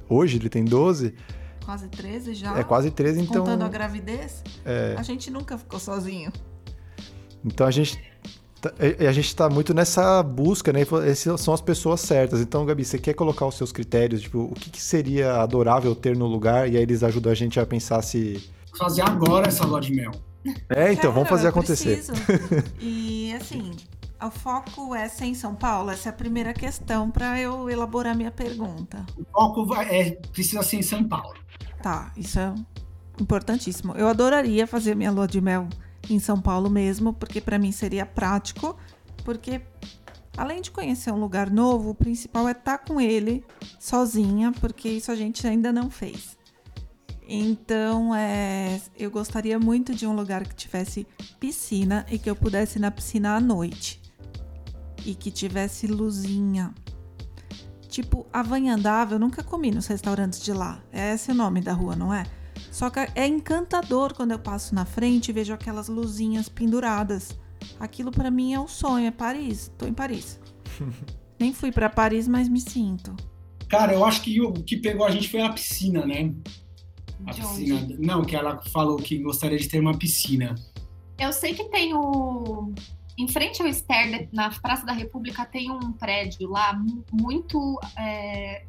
[0.10, 1.14] Hoje ele tem 12,
[1.66, 2.58] Quase 13 já.
[2.60, 3.44] é quase 13, então.
[3.44, 6.32] Contando a gravidez, É, a gente nunca ficou sozinho.
[7.44, 8.00] então a gente.
[8.62, 8.74] tá-
[9.08, 10.82] A gente tá muito nessa busca, né?
[11.08, 12.40] Essas são as pessoas certas.
[12.42, 14.22] Então, Gabi, você quer colocar os seus critérios?
[14.22, 16.70] Tipo, o que, que seria adorável ter no lugar?
[16.72, 18.50] E aí eles ajudam a gente a pensar se.
[18.78, 20.12] Fazer agora essa lua de mel.
[20.70, 22.04] É, então, vamos Quero, fazer acontecer.
[22.04, 22.14] preciso.
[22.80, 23.72] E assim,
[24.26, 25.92] o foco é ser em São Paulo?
[25.92, 29.06] Essa é a primeira questão para eu elaborar minha pergunta.
[29.18, 31.36] O foco vai, é, precisa ser em São Paulo.
[31.82, 32.54] Tá, isso é
[33.20, 33.94] importantíssimo.
[33.94, 35.68] Eu adoraria fazer minha lua de mel
[36.10, 38.76] em São Paulo mesmo, porque para mim seria prático,
[39.24, 39.62] porque
[40.38, 43.44] além de conhecer um lugar novo, o principal é estar com ele
[43.80, 46.38] sozinha, porque isso a gente ainda não fez.
[47.28, 51.08] Então, é, eu gostaria muito de um lugar que tivesse
[51.40, 54.05] piscina e que eu pudesse ir na piscina à noite.
[55.06, 56.74] E que tivesse luzinha.
[57.88, 58.44] Tipo, a
[59.12, 60.84] eu nunca comi nos restaurantes de lá.
[60.92, 62.26] É esse o nome da rua, não é?
[62.72, 67.38] Só que é encantador quando eu passo na frente e vejo aquelas luzinhas penduradas.
[67.80, 69.72] Aquilo pra mim é o sonho, é Paris.
[69.78, 70.40] Tô em Paris.
[71.40, 73.16] Nem fui pra Paris, mas me sinto.
[73.70, 76.34] Cara, eu acho que o que pegou a gente foi a piscina, né?
[77.26, 77.76] A De piscina.
[77.80, 77.98] onde?
[77.98, 80.56] Não, que ela falou que gostaria de ter uma piscina.
[81.18, 82.74] Eu sei que tem o,
[83.18, 86.78] em frente ao Ster, na Praça da República, tem um prédio lá
[87.12, 87.80] muito.
[87.98, 88.66] É,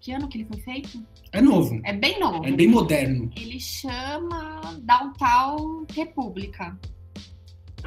[0.00, 1.06] que ano que ele foi feito?
[1.32, 1.80] É novo.
[1.84, 2.44] É bem novo.
[2.44, 3.30] É bem moderno.
[3.36, 6.78] Ele chama Downtown República.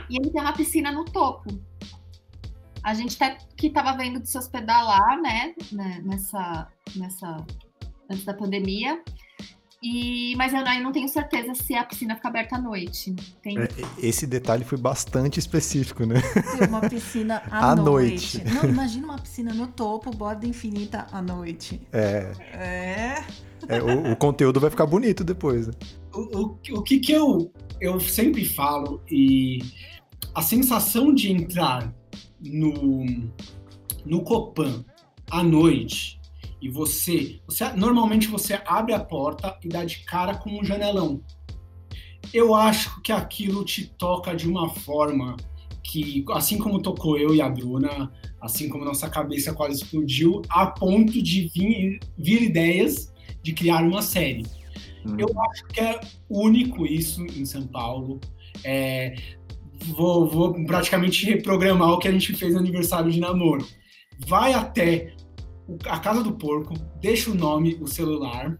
[0.09, 1.49] E ele tem uma piscina no topo.
[2.83, 5.53] A gente até que estava vendo de se hospedar lá, né?
[5.71, 7.45] né nessa, nessa.
[8.09, 9.03] Antes da pandemia.
[9.81, 13.15] E, mas eu não, tenho certeza se a piscina fica aberta à noite.
[13.43, 13.59] Tem...
[13.59, 13.67] É,
[13.99, 16.15] esse detalhe foi bastante específico, né?
[16.67, 18.39] Uma piscina à, à noite.
[18.39, 18.55] noite.
[18.55, 21.79] Não, imagina uma piscina no topo, borda infinita à noite.
[21.93, 22.31] É.
[22.53, 23.23] É.
[23.67, 25.67] é o, o, conteúdo vai ficar bonito depois.
[25.67, 25.73] Né?
[26.11, 29.59] O, o, o que, que eu, eu sempre falo e
[30.33, 31.93] a sensação de entrar
[32.43, 33.05] no,
[34.03, 34.83] no Copan
[35.29, 36.16] à noite
[36.61, 41.21] e você, você normalmente você abre a porta e dá de cara com um janelão.
[42.33, 45.37] Eu acho que aquilo te toca de uma forma
[45.83, 50.67] que, assim como tocou eu e a Bruna, assim como nossa cabeça quase explodiu, a
[50.67, 54.45] ponto de vir, vir ideias de criar uma série.
[55.05, 55.15] Hum.
[55.17, 58.19] Eu acho que é único isso em São Paulo.
[58.63, 59.15] É,
[59.85, 63.65] vou, vou praticamente reprogramar o que a gente fez no aniversário de namoro.
[64.27, 65.13] Vai até
[65.86, 68.58] a casa do porco, deixa o nome, o celular.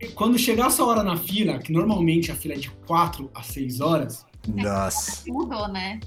[0.00, 3.30] E quando chegar a sua hora na fila, que normalmente a fila é de 4
[3.34, 4.26] a 6 horas.
[4.46, 5.22] Nossa.
[5.26, 6.00] Mudou, né?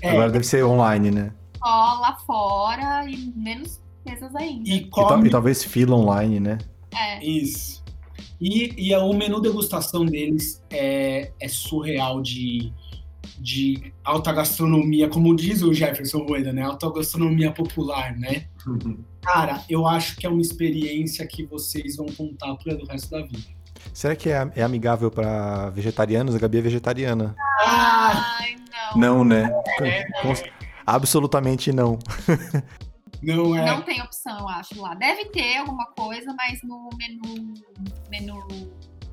[0.00, 1.32] É, Agora deve ser online, né?
[1.58, 4.68] Só lá fora e menos pesas ainda.
[4.68, 5.24] E, come...
[5.24, 6.58] e, e talvez fila online, né?
[6.92, 7.24] É.
[7.24, 7.82] Isso.
[8.40, 12.72] E, e o menu degustação deles é, é surreal de
[13.40, 16.62] de alta gastronomia, como diz o Jefferson Rueda, né?
[16.62, 18.46] Alta gastronomia popular, né?
[18.66, 18.98] Uhum.
[19.22, 23.22] Cara, eu acho que é uma experiência que vocês vão contar para o resto da
[23.22, 23.58] vida.
[23.92, 26.34] Será que é, é amigável para vegetarianos?
[26.34, 27.34] A Gabi é vegetariana.
[27.64, 28.56] Ai,
[28.94, 29.00] não.
[29.00, 29.50] Não, né?
[29.82, 30.06] É,
[30.86, 31.98] Absolutamente não.
[33.20, 33.64] Não é.
[33.66, 34.94] Não tem opção, eu acho, lá.
[34.94, 37.52] Deve ter alguma coisa, mas no menu.
[38.08, 38.46] menu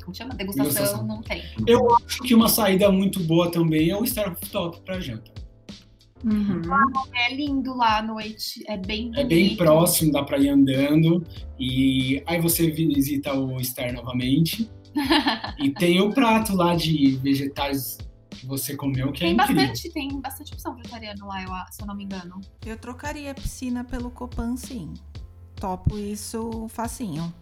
[0.06, 0.34] como chama?
[0.36, 1.08] Degustação, Degustação.
[1.08, 1.44] não tem.
[1.68, 5.34] Eu acho que uma saída muito boa também é o Star Top para janta.
[6.24, 6.62] Uhum.
[7.14, 9.20] É lindo lá à noite, é bem bonito.
[9.20, 11.24] É bem próximo, dá para ir andando.
[11.60, 14.70] E aí você visita o Star novamente.
[15.60, 17.98] e tem o prato lá de vegetais
[18.30, 19.68] que você comeu, que é tem é incrível.
[19.68, 22.40] bastante, Tem bastante opção vegetariana lá, eu, se eu não me engano.
[22.66, 24.94] Eu trocaria a piscina pelo Copan, sim.
[25.56, 27.34] Topo isso facinho.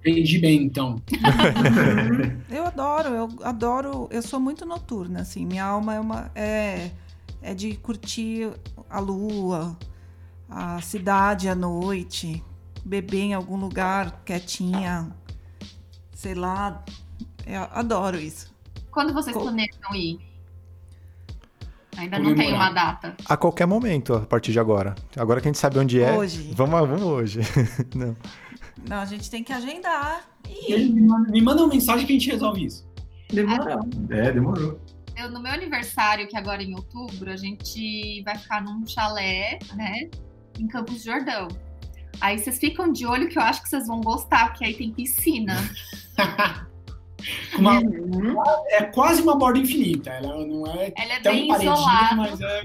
[0.00, 1.00] Entendi bem, então.
[2.48, 4.08] eu adoro, eu adoro.
[4.10, 5.44] Eu sou muito noturna, assim.
[5.44, 6.30] Minha alma é uma.
[6.34, 6.90] É,
[7.42, 8.50] é de curtir
[8.88, 9.76] a lua,
[10.48, 12.42] a cidade à noite,
[12.84, 15.10] beber em algum lugar quietinha.
[16.14, 16.84] Sei lá.
[17.46, 18.54] Eu adoro isso.
[18.90, 20.20] Quando vocês Co planejam ir?
[21.96, 23.16] Ainda não tem uma data.
[23.26, 24.94] A qualquer momento, a partir de agora.
[25.16, 26.12] Agora que a gente sabe onde é.
[26.12, 26.52] Hoje.
[26.54, 27.40] Vamos, vamos hoje.
[27.94, 28.16] não.
[28.88, 30.28] Não, a gente tem que agendar.
[30.48, 30.76] E...
[30.76, 32.88] Me manda uma mensagem que a gente resolve isso.
[33.32, 33.88] Demorou.
[34.10, 34.80] É, demorou.
[35.16, 39.58] Eu, no meu aniversário, que agora é em outubro, a gente vai ficar num chalé,
[39.74, 40.08] né?
[40.58, 41.48] Em Campos de Jordão.
[42.20, 44.92] Aí vocês ficam de olho que eu acho que vocês vão gostar, porque aí tem
[44.92, 45.54] piscina.
[47.58, 47.80] uma.
[48.68, 50.10] É quase uma borda infinita.
[50.10, 50.92] Ela não é.
[50.96, 52.16] Ela é bem isolada.
[52.16, 52.62] Mas é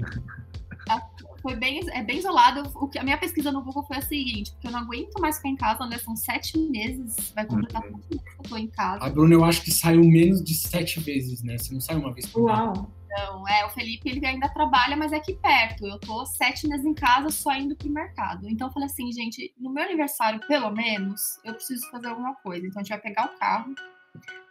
[1.44, 2.62] foi bem, é bem isolado.
[2.74, 5.36] O que, a minha pesquisa no Google foi a seguinte, porque eu não aguento mais
[5.36, 5.98] ficar em casa, né?
[5.98, 7.98] São sete meses, vai completar uhum.
[7.98, 9.04] meses que eu tô em casa.
[9.04, 11.58] A Bruna, eu acho que saiu menos de sete vezes, né?
[11.58, 12.90] Você não sai uma vez por Uau!
[13.04, 15.86] Então, é, o Felipe, ele ainda trabalha, mas é aqui perto.
[15.86, 18.48] Eu tô sete meses em casa só indo pro mercado.
[18.48, 22.66] Então, eu falei assim, gente, no meu aniversário, pelo menos, eu preciso fazer alguma coisa.
[22.66, 23.74] Então, a gente vai pegar o carro,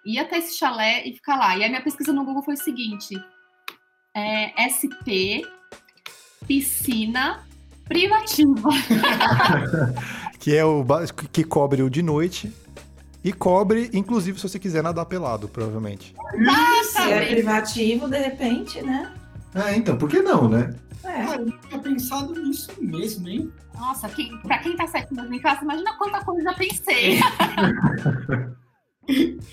[0.06, 1.58] ir até esse chalé e ficar lá.
[1.58, 3.16] E a minha pesquisa no Google foi o seguinte,
[4.16, 5.42] é, SP
[6.48, 7.42] piscina
[7.86, 8.70] privativa.
[10.40, 10.86] que é o
[11.32, 12.54] que cobre o de noite
[13.24, 16.14] e cobre, inclusive, se você quiser nadar pelado, provavelmente.
[16.84, 19.14] Se é privativo, de repente, né?
[19.56, 20.76] Ah, então, por que não, né?
[21.04, 21.26] É.
[21.26, 23.52] Cara, eu tinha pensado nisso mesmo, hein?
[23.76, 27.20] Nossa, que, pra quem tá sete meses em casa, imagina quanta coisa eu já pensei.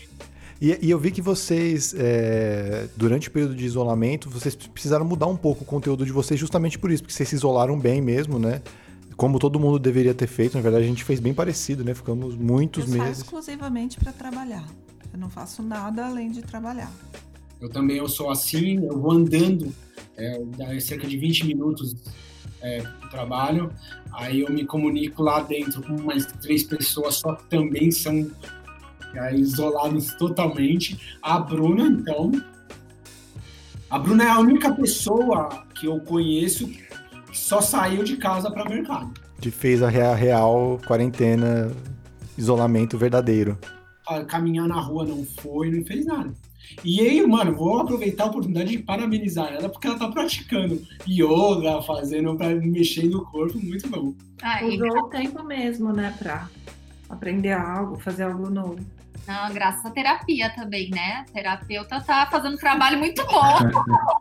[0.60, 5.26] E, e eu vi que vocês, é, durante o período de isolamento, vocês precisaram mudar
[5.26, 8.38] um pouco o conteúdo de vocês justamente por isso, porque vocês se isolaram bem mesmo,
[8.38, 8.60] né?
[9.16, 11.94] Como todo mundo deveria ter feito, na verdade a gente fez bem parecido, né?
[11.94, 13.18] Ficamos muitos eu meses.
[13.22, 14.66] exclusivamente para trabalhar.
[15.12, 16.92] Eu não faço nada além de trabalhar.
[17.58, 19.72] Eu também eu sou assim, eu vou andando
[20.16, 21.94] é, cerca de 20 minutos
[22.62, 23.72] é, trabalho,
[24.12, 28.30] aí eu me comunico lá dentro com mais três pessoas só que também são
[29.34, 31.16] isolados totalmente.
[31.22, 32.30] A Bruna, então.
[33.88, 38.68] A Bruna é a única pessoa que eu conheço que só saiu de casa para
[38.68, 39.12] mercado.
[39.40, 41.70] Que fez a real, real quarentena,
[42.36, 43.58] isolamento verdadeiro.
[44.06, 46.32] A caminhar na rua não foi, não fez nada.
[46.84, 51.82] E aí, mano, vou aproveitar a oportunidade de parabenizar ela, porque ela tá praticando yoga,
[51.82, 54.14] fazendo, pra, mexendo o corpo, muito bom.
[54.42, 56.48] Ah, Usou o tempo mesmo, né, pra
[57.08, 58.78] aprender algo, fazer algo novo.
[59.26, 61.24] Não, graças à terapia também, né?
[61.28, 63.58] A terapeuta tá fazendo um trabalho muito bom.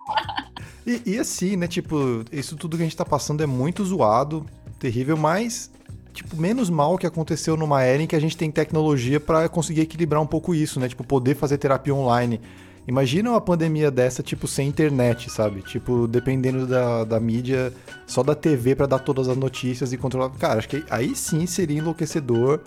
[0.85, 4.45] e, e assim, né, tipo, isso tudo que a gente tá passando é muito zoado,
[4.79, 5.71] terrível, mas
[6.13, 9.81] tipo, menos mal que aconteceu numa era em que a gente tem tecnologia para conseguir
[9.81, 10.87] equilibrar um pouco isso, né?
[10.87, 12.41] Tipo, poder fazer terapia online.
[12.87, 15.61] Imagina uma pandemia dessa, tipo, sem internet, sabe?
[15.61, 17.71] Tipo, dependendo da, da mídia,
[18.07, 20.29] só da TV para dar todas as notícias e controlar.
[20.31, 22.61] Cara, acho que aí sim seria enlouquecedor.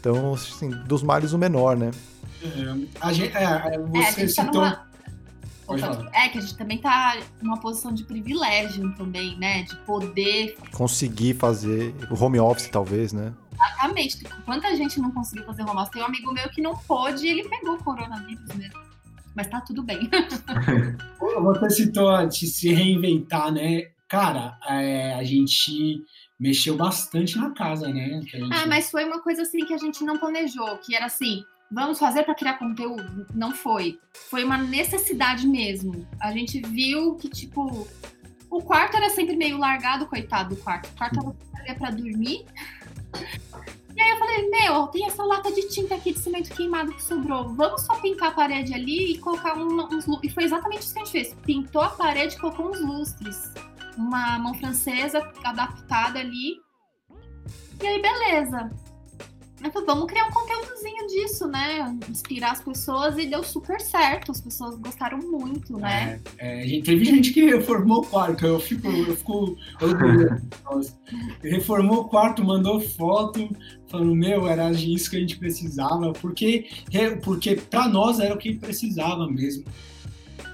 [0.00, 1.90] Então, assim, dos males o menor, né?
[2.42, 4.62] É, a gente, é, é você é, citou.
[4.62, 4.86] Tá
[6.12, 9.62] é, que a gente também tá numa posição de privilégio também, né?
[9.62, 10.56] De poder.
[10.72, 13.32] Conseguir fazer o home office, talvez, né?
[13.52, 14.24] Exatamente.
[14.44, 15.90] Quanta gente não conseguiu fazer home office?
[15.90, 18.80] Tem um amigo meu que não pôde e ele pegou o coronavírus mesmo.
[19.34, 20.10] Mas tá tudo bem.
[21.20, 23.90] Você citou de se reinventar, né?
[24.08, 26.02] Cara, é, a gente
[26.40, 28.22] mexeu bastante na casa, né?
[28.22, 28.50] Gente...
[28.50, 31.98] Ah, mas foi uma coisa assim que a gente não planejou, que era assim, vamos
[31.98, 33.26] fazer para criar conteúdo.
[33.34, 34.00] Não foi.
[34.30, 36.08] Foi uma necessidade mesmo.
[36.18, 37.86] A gente viu que, tipo,
[38.48, 40.88] o quarto era sempre meio largado, coitado do quarto.
[40.88, 42.46] O quarto era para dormir.
[43.92, 47.02] E aí eu falei, meu, tem essa lata de tinta aqui de cimento queimado que
[47.02, 47.48] sobrou.
[47.50, 51.00] Vamos só pintar a parede ali e colocar um, uns E foi exatamente isso que
[51.00, 51.34] a gente fez.
[51.44, 53.52] Pintou a parede e colocou uns lustres.
[54.00, 56.56] Uma mão francesa adaptada ali.
[57.82, 58.70] E aí, beleza.
[59.62, 61.94] Eu falei, vamos criar um conteúdozinho disso, né?
[62.08, 64.32] Inspirar as pessoas e deu super certo.
[64.32, 66.18] As pessoas gostaram muito, né?
[66.38, 68.46] É, é, teve gente que reformou o quarto.
[68.46, 69.56] Eu fico, eu fico
[71.42, 73.54] reformou o quarto, mandou foto,
[73.88, 76.66] falando, meu, era isso que a gente precisava, porque,
[77.22, 79.64] porque para nós era o que precisava mesmo.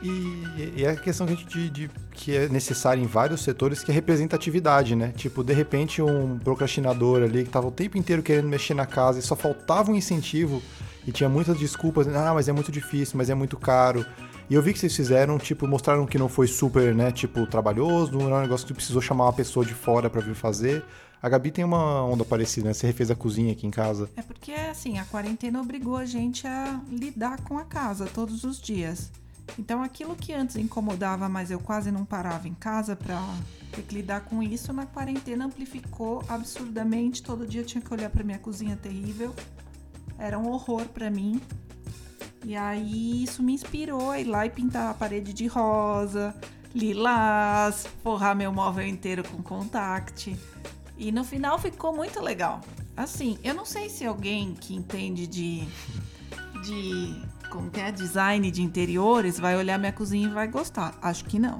[0.07, 3.83] E, e, é a questão que, a gente, de, que é necessária em vários setores,
[3.83, 5.12] que é representatividade, né?
[5.16, 9.19] Tipo, de repente um procrastinador ali que tava o tempo inteiro querendo mexer na casa
[9.19, 10.62] e só faltava um incentivo
[11.07, 14.05] e tinha muitas desculpas, ah, mas é muito difícil, mas é muito caro.
[14.49, 18.12] E eu vi que vocês fizeram, tipo, mostraram que não foi super, né, tipo, trabalhoso,
[18.12, 20.85] não era um negócio que precisou chamar uma pessoa de fora para vir fazer.
[21.21, 22.75] A Gabi tem uma onda parecida, né?
[22.75, 24.09] Você refez a cozinha aqui em casa.
[24.14, 28.61] É porque, assim, a quarentena obrigou a gente a lidar com a casa todos os
[28.61, 29.11] dias.
[29.59, 33.18] Então, aquilo que antes incomodava, mas eu quase não parava em casa para
[33.72, 37.22] ter que lidar com isso, na quarentena amplificou absurdamente.
[37.22, 39.35] Todo dia eu tinha que olhar para minha cozinha terrível.
[40.18, 41.40] Era um horror para mim.
[42.44, 46.35] E aí isso me inspirou a ir lá e pintar a parede de rosa,
[46.74, 50.37] lilás, forrar meu móvel inteiro com contact.
[50.96, 52.61] E no final ficou muito legal.
[52.96, 55.66] Assim, eu não sei se alguém que entende de
[56.66, 57.14] de
[57.57, 60.95] como que é design de interiores vai olhar minha cozinha e vai gostar.
[61.01, 61.59] Acho que não.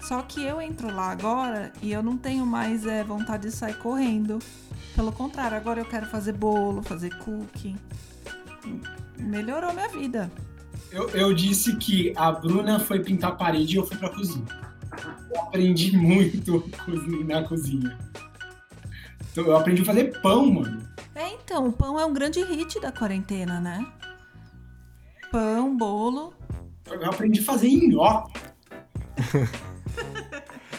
[0.00, 3.78] Só que eu entro lá agora e eu não tenho mais é, vontade de sair
[3.78, 4.40] correndo.
[4.96, 7.76] Pelo contrário, agora eu quero fazer bolo, fazer cookie.
[9.16, 10.28] Melhorou minha vida.
[10.90, 14.44] Eu, eu disse que a Bruna foi pintar a parede e eu fui pra cozinha.
[15.32, 16.68] Eu aprendi muito
[17.24, 17.96] na cozinha.
[19.30, 20.82] Então, eu aprendi a fazer pão, mano.
[21.14, 23.86] É, então, o pão é um grande hit da quarentena, né?
[25.30, 26.32] Pão, bolo.
[26.90, 28.40] Eu aprendi a fazer nhoque.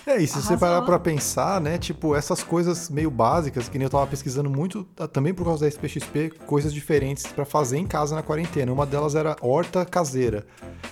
[0.06, 0.42] É, e se Arrasou.
[0.42, 4.50] você parar pra pensar, né, tipo, essas coisas meio básicas, que nem eu tava pesquisando
[4.50, 4.84] muito,
[5.14, 8.72] também por causa da SPXP, coisas diferentes para fazer em casa na quarentena.
[8.74, 10.48] Uma delas era horta caseira.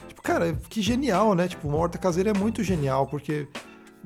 [0.07, 1.47] Tipo, cara, que genial, né?
[1.47, 3.47] Tipo, uma horta caseira é muito genial, porque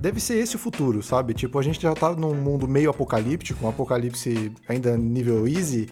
[0.02, 1.36] deve ser esse o futuro, sabe?
[1.36, 5.88] Tipo, a gente já tá num mundo meio apocalíptico, um apocalipse ainda nível easy,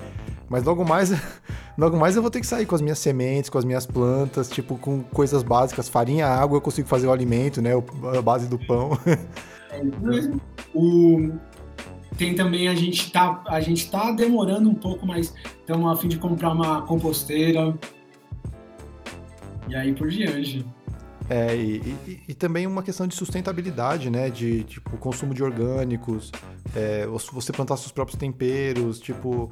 [0.50, 1.12] mas logo mais,
[1.78, 4.50] logo mais eu vou ter que sair com as minhas sementes, com as minhas plantas,
[4.50, 7.72] tipo, com coisas básicas, farinha, água, eu consigo fazer o alimento, né?
[8.18, 8.98] A base do pão.
[9.70, 10.42] É mesmo.
[10.74, 11.32] O...
[12.18, 16.08] Tem também, a gente tá, a gente tá demorando um pouco, mas estamos a fim
[16.08, 17.78] de comprar uma composteira.
[19.70, 20.66] E aí por diante.
[21.30, 21.78] É, e,
[22.08, 24.30] e, e, também uma questão de sustentabilidade, né?
[24.30, 26.32] De, tipo, consumo de orgânicos,
[26.76, 29.52] é, você plantar seus próprios temperos, tipo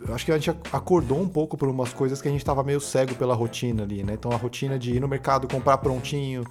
[0.00, 2.62] eu acho que a gente acordou um pouco por umas coisas que a gente estava
[2.62, 4.14] meio cego pela rotina ali, né?
[4.14, 6.44] Então a rotina de ir no mercado, comprar prontinho,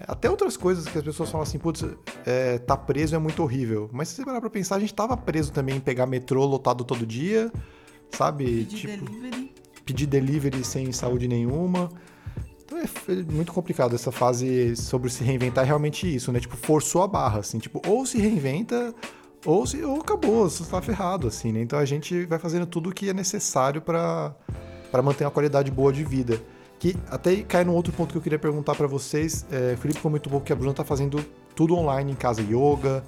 [0.00, 1.84] até outras coisas que as pessoas falam assim, putz,
[2.26, 3.88] é, tá preso é muito horrível.
[3.92, 6.84] Mas se você parar pra pensar, a gente tava preso também em pegar metrô lotado
[6.84, 7.52] todo dia,
[8.10, 8.44] sabe?
[8.44, 9.54] Pedir tipo, delivery.
[9.84, 11.90] Pedir delivery sem saúde nenhuma.
[12.72, 16.40] É, muito complicado essa fase sobre se reinventar, realmente isso, né?
[16.40, 18.94] Tipo, forçou a barra, assim, tipo, ou se reinventa
[19.44, 21.62] ou, se, ou acabou, você está ferrado, assim, né?
[21.62, 24.34] Então a gente vai fazendo tudo o que é necessário para
[25.02, 26.40] manter uma qualidade boa de vida.
[26.78, 29.46] Que até cai num outro ponto que eu queria perguntar para vocês.
[29.50, 33.04] É, Felipe comentou pouco que a Bruna tá fazendo tudo online em casa, yoga,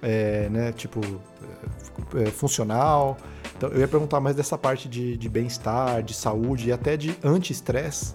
[0.00, 1.00] é, né, tipo,
[2.14, 3.16] é, é, funcional.
[3.56, 7.16] Então eu ia perguntar mais dessa parte de, de bem-estar, de saúde e até de
[7.22, 8.14] anti-estresse.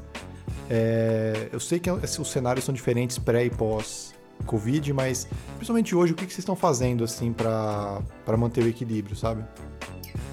[0.69, 4.13] É, eu sei que os cenários são diferentes pré e pós
[4.45, 8.01] Covid, mas principalmente hoje, o que, que vocês estão fazendo assim para
[8.37, 9.43] manter o equilíbrio, sabe?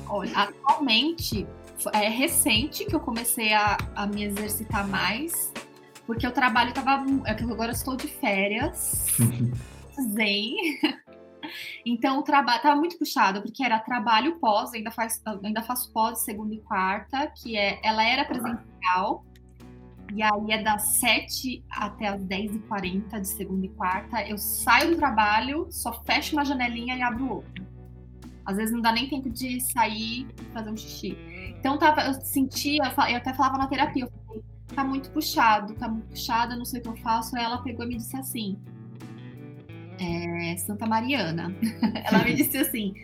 [0.08, 1.46] Olha, atualmente
[1.92, 5.52] é recente que eu comecei a, a me exercitar mais,
[6.06, 7.04] porque o trabalho estava.
[7.26, 9.06] É que agora eu estou de férias,
[10.12, 10.54] zen.
[11.84, 16.20] Então o trabalho estava muito puxado, porque era trabalho pós, ainda, faz, ainda faço pós
[16.20, 19.24] segunda e quarta, que é, ela era presencial,
[20.12, 24.22] e aí é das 7 até as 10h40 de segunda e quarta.
[24.22, 27.64] Eu saio do trabalho, só fecho uma janelinha e abro outra.
[28.44, 31.16] Às vezes não dá nem tempo de sair e fazer um xixi.
[31.58, 34.44] Então tava, eu sentia, eu até falava na terapia, eu falei,
[34.74, 37.36] tá muito puxado, tá muito puxado, não sei o que eu faço.
[37.36, 38.58] Aí ela pegou e me disse assim,
[39.98, 41.54] é, Santa Mariana.
[42.04, 42.94] ela me disse assim,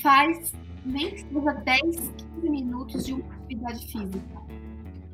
[0.00, 0.52] faz
[0.84, 4.43] nem que seja 10, 15 minutos de uma atividade física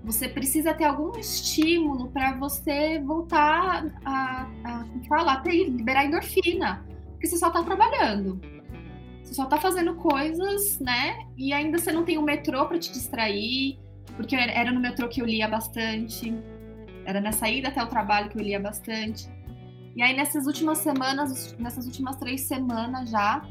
[0.02, 7.26] você precisa ter algum estímulo para você voltar a, a, falar, ter, liberar endorfina, porque
[7.26, 8.40] você só está trabalhando.
[9.22, 11.18] Você só está fazendo coisas, né?
[11.36, 13.78] E ainda você não tem o metrô para te distrair,
[14.16, 16.34] porque era no metrô que eu lia bastante.
[17.04, 19.28] Era nessa ida até o trabalho que eu lia bastante.
[19.94, 23.42] E aí nessas últimas semanas, nessas últimas três semanas já,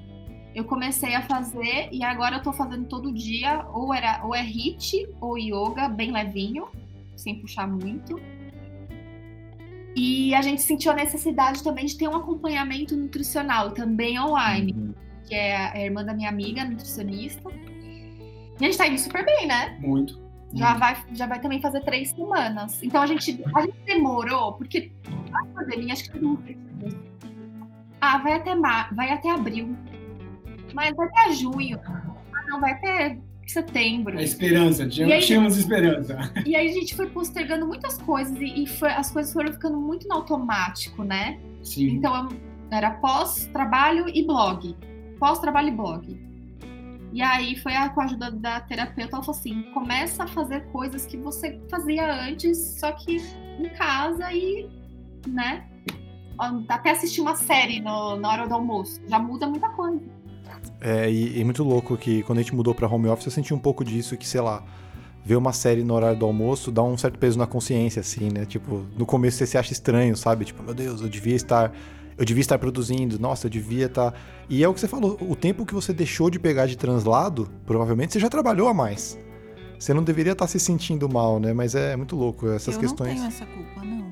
[0.53, 4.41] eu comecei a fazer e agora eu tô fazendo todo dia, ou, era, ou é
[4.41, 6.67] HIIT ou yoga, bem levinho,
[7.15, 8.19] sem puxar muito.
[9.95, 14.93] E a gente sentiu a necessidade também de ter um acompanhamento nutricional, também online, uhum.
[15.27, 17.49] que é a irmã da minha amiga, nutricionista.
[17.51, 19.77] E a gente tá indo super bem, né?
[19.79, 20.29] Muito.
[20.53, 22.81] Já vai, já vai também fazer três semanas.
[22.81, 24.91] Então a gente, a gente demorou, porque
[25.31, 26.43] a pandemia, acho que todo mundo
[28.01, 29.75] Ah, vai até, mar, vai até abril.
[30.73, 31.79] Mas vai até junho.
[31.85, 33.17] Ah, não, vai até
[33.47, 34.17] setembro.
[34.17, 34.87] A esperança,
[35.25, 36.31] tínhamos esperança.
[36.45, 39.77] E aí a gente foi postergando muitas coisas e, e foi, as coisas foram ficando
[39.77, 41.39] muito no automático, né?
[41.63, 41.95] Sim.
[41.95, 42.29] Então
[42.71, 44.75] era pós-trabalho e blog.
[45.19, 46.29] Pós-trabalho e blog.
[47.11, 50.65] E aí foi a, com a ajuda da terapeuta, ela falou assim: começa a fazer
[50.67, 53.17] coisas que você fazia antes, só que
[53.59, 54.69] em casa e,
[55.27, 55.67] né?
[56.69, 59.01] Até assistir uma série no, na hora do almoço.
[59.07, 59.99] Já muda muita coisa.
[60.81, 63.53] É, e, e muito louco que quando a gente mudou para home office eu senti
[63.53, 64.63] um pouco disso, que sei lá,
[65.23, 68.45] ver uma série no horário do almoço dá um certo peso na consciência, assim, né?
[68.45, 70.45] Tipo, no começo você se acha estranho, sabe?
[70.45, 71.71] Tipo, meu Deus, eu devia estar.
[72.17, 74.13] Eu devia estar produzindo, nossa, eu devia estar.
[74.49, 77.49] E é o que você falou, o tempo que você deixou de pegar de translado,
[77.65, 79.17] provavelmente você já trabalhou a mais.
[79.79, 81.53] Você não deveria estar se sentindo mal, né?
[81.53, 83.17] Mas é muito louco essas eu questões.
[83.17, 84.09] Eu não tenho essa culpa, não.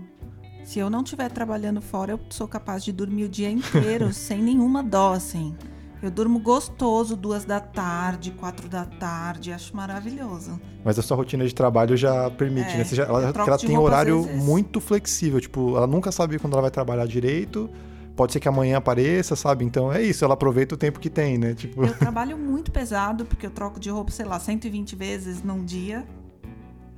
[0.64, 4.42] Se eu não estiver trabalhando fora, eu sou capaz de dormir o dia inteiro sem
[4.42, 5.54] nenhuma dó, assim.
[6.02, 10.60] Eu durmo gostoso duas da tarde, quatro da tarde, acho maravilhoso.
[10.84, 12.84] Mas a sua rotina de trabalho já permite, é, né?
[12.84, 17.08] Já, ela, ela tem horário muito flexível, tipo, ela nunca sabe quando ela vai trabalhar
[17.08, 17.70] direito.
[18.16, 19.64] Pode ser que amanhã apareça, sabe?
[19.64, 21.54] Então é isso, ela aproveita o tempo que tem, né?
[21.54, 21.84] Tipo...
[21.84, 26.06] Eu trabalho muito pesado, porque eu troco de roupa, sei lá, 120 vezes num dia.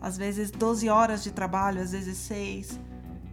[0.01, 2.79] Às vezes 12 horas de trabalho, às vezes 6.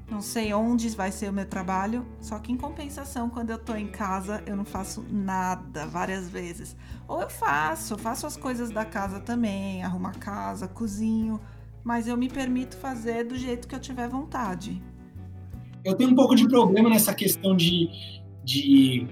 [0.08, 3.74] Não sei onde vai ser o meu trabalho, só que em compensação, quando eu tô
[3.74, 6.76] em casa, eu não faço nada várias vezes.
[7.08, 11.40] Ou eu faço, faço as coisas da casa também, arrumo a casa, cozinho,
[11.82, 14.80] mas eu me permito fazer do jeito que eu tiver vontade.
[15.84, 17.88] Eu tenho um pouco de problema nessa questão de,
[18.44, 19.08] de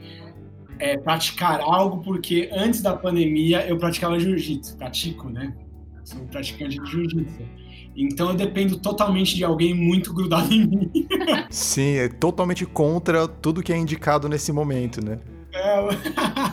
[0.79, 5.57] é, praticar algo, porque antes da pandemia eu praticava jiu-jitsu, pratico, né?
[6.05, 7.64] Sou praticante de jiu-jitsu.
[7.97, 10.91] Então eu dependo totalmente de alguém muito grudado em mim.
[11.49, 15.21] Sim, é totalmente contra tudo que é indicado nesse momento, né?
[15.53, 15.89] É,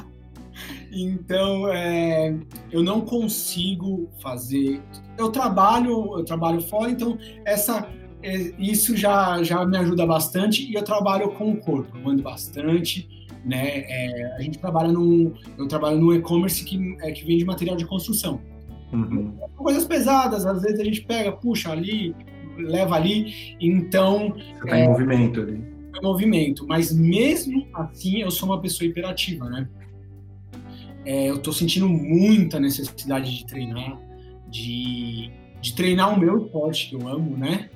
[0.92, 2.36] então é,
[2.72, 4.82] eu não consigo fazer.
[5.18, 7.90] Eu trabalho, eu trabalho fora, então essa
[8.24, 12.22] é, isso já, já me ajuda bastante e eu trabalho com o corpo, eu ando
[12.22, 13.10] bastante,
[13.44, 13.80] né?
[13.88, 17.86] É, a gente trabalha num, eu trabalho no e-commerce que, é, que vende material de
[17.86, 18.40] construção.
[18.94, 19.38] Uhum.
[19.56, 22.16] Coisas pesadas, às vezes a gente pega, puxa ali,
[22.58, 24.34] leva ali, então.
[24.60, 25.64] Você tá é, em movimento ali.
[25.96, 29.68] É movimento, mas mesmo assim eu sou uma pessoa hiperativa, né?
[31.06, 34.00] É, eu tô sentindo muita necessidade de treinar,
[34.48, 37.70] de, de treinar o meu esporte que eu amo, né?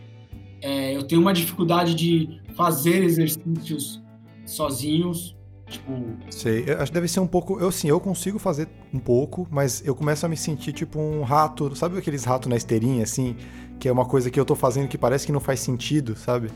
[0.62, 4.02] É, eu tenho uma dificuldade de fazer exercícios
[4.46, 5.36] sozinhos.
[5.68, 5.92] Tipo,
[6.30, 7.60] Sei, eu acho que deve ser um pouco.
[7.60, 11.22] Eu sim, eu consigo fazer um pouco, mas eu começo a me sentir tipo um
[11.24, 11.76] rato.
[11.76, 13.36] Sabe aqueles ratos na esteirinha, assim?
[13.80, 16.50] Que é uma coisa que eu tô fazendo que parece que não faz sentido, sabe?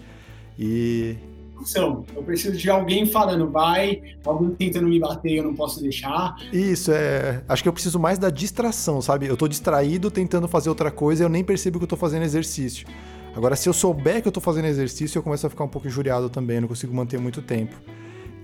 [0.58, 1.18] E.
[1.64, 2.06] são.
[2.16, 6.36] Eu preciso de alguém falando, vai, alguém tentando me bater, eu não posso deixar.
[6.52, 7.44] Isso, é.
[7.48, 9.28] Acho que eu preciso mais da distração, sabe?
[9.28, 12.24] Eu tô distraído tentando fazer outra coisa e eu nem percebo que eu tô fazendo
[12.24, 12.88] exercício.
[13.36, 15.88] Agora, se eu souber que eu tô fazendo exercício, eu começo a ficar um pouco
[15.88, 17.76] injuriado também, eu não consigo manter muito tempo.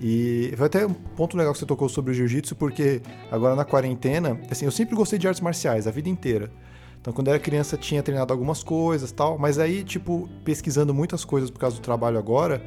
[0.01, 3.63] E foi até um ponto legal que você tocou sobre o jiu-jitsu, porque agora na
[3.63, 6.51] quarentena, assim, eu sempre gostei de artes marciais a vida inteira.
[6.99, 11.51] Então, quando era criança, tinha treinado algumas coisas tal, mas aí, tipo, pesquisando muitas coisas
[11.51, 12.63] por causa do trabalho agora,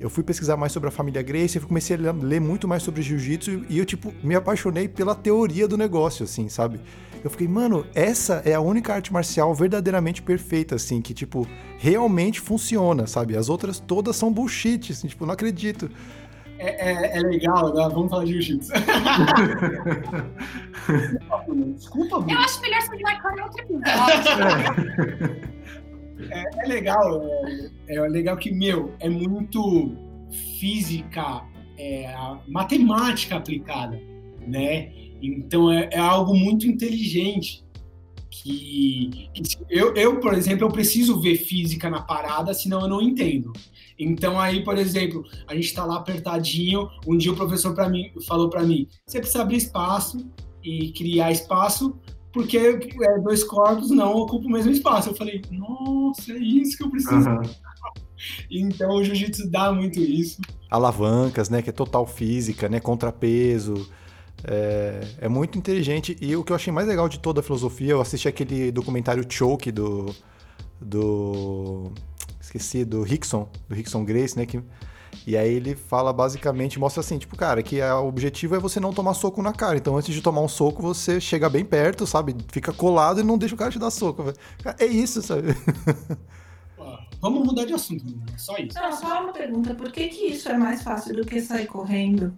[0.00, 3.02] eu fui pesquisar mais sobre a família Gracie, eu comecei a ler muito mais sobre
[3.02, 6.80] jiu-jitsu e eu, tipo, me apaixonei pela teoria do negócio, assim, sabe?
[7.24, 11.48] Eu fiquei, mano, essa é a única arte marcial verdadeiramente perfeita, assim, que, tipo,
[11.78, 13.36] realmente funciona, sabe?
[13.36, 15.90] As outras todas são bullshit, assim, tipo, não acredito.
[16.58, 17.88] É, é, é legal, né?
[17.92, 18.72] vamos falar de jiu-jitsu.
[21.74, 22.40] Desculpa, Eu Bruno.
[22.40, 23.88] acho melhor você marcar em outro episódio.
[26.30, 27.22] É, é legal,
[27.86, 29.96] é, é legal que, meu, é muito
[30.58, 31.44] física,
[31.78, 32.12] é,
[32.48, 34.00] matemática aplicada,
[34.46, 34.90] né?
[35.22, 37.64] Então é, é algo muito inteligente.
[38.30, 39.30] Que,
[39.70, 43.52] eu, eu, por exemplo, eu preciso ver física na parada, senão eu não entendo.
[43.98, 46.88] Então aí, por exemplo, a gente tá lá apertadinho.
[47.06, 50.30] Um dia o professor pra mim, falou para mim: você precisa abrir espaço
[50.62, 51.98] e criar espaço,
[52.32, 55.10] porque é, dois corpos não ocupam o mesmo espaço.
[55.10, 57.28] Eu falei: nossa, é isso que eu preciso.
[57.28, 57.42] Aham.
[58.50, 60.40] Então o jiu-jitsu dá muito isso.
[60.70, 61.62] alavancas, né?
[61.62, 62.80] Que é total física, né?
[62.80, 63.88] Contrapeso.
[64.44, 66.16] É, é muito inteligente.
[66.20, 69.24] E o que eu achei mais legal de toda a filosofia, eu assisti aquele documentário
[69.28, 70.14] Choke do.
[70.80, 71.92] do.
[72.48, 74.46] Esqueci, do Rickson, do Rickson Grace, né?
[74.46, 74.62] Que,
[75.26, 78.80] e aí ele fala basicamente, mostra assim, tipo, cara, que a- o objetivo é você
[78.80, 79.76] não tomar soco na cara.
[79.76, 82.34] Então antes de tomar um soco, você chega bem perto, sabe?
[82.50, 84.22] Fica colado e não deixa o cara te dar soco.
[84.22, 84.36] velho.
[84.62, 85.48] Cara, É isso, sabe?
[87.20, 88.78] Vamos mudar de assunto, Bruno, é só isso.
[88.78, 89.74] Não, só uma pergunta.
[89.74, 92.32] Por que, que isso é mais fácil do que sair correndo?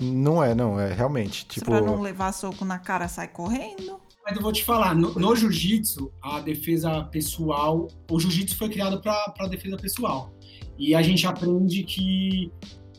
[0.00, 1.40] Não é, não, é realmente.
[1.40, 1.70] Se Tipo.
[1.70, 3.98] pra não levar soco na cara, sai correndo?
[4.26, 9.00] Mas eu vou te falar, no, no jiu-jitsu, a defesa pessoal, o jiu-jitsu foi criado
[9.00, 10.32] para defesa pessoal.
[10.76, 12.50] E a gente aprende que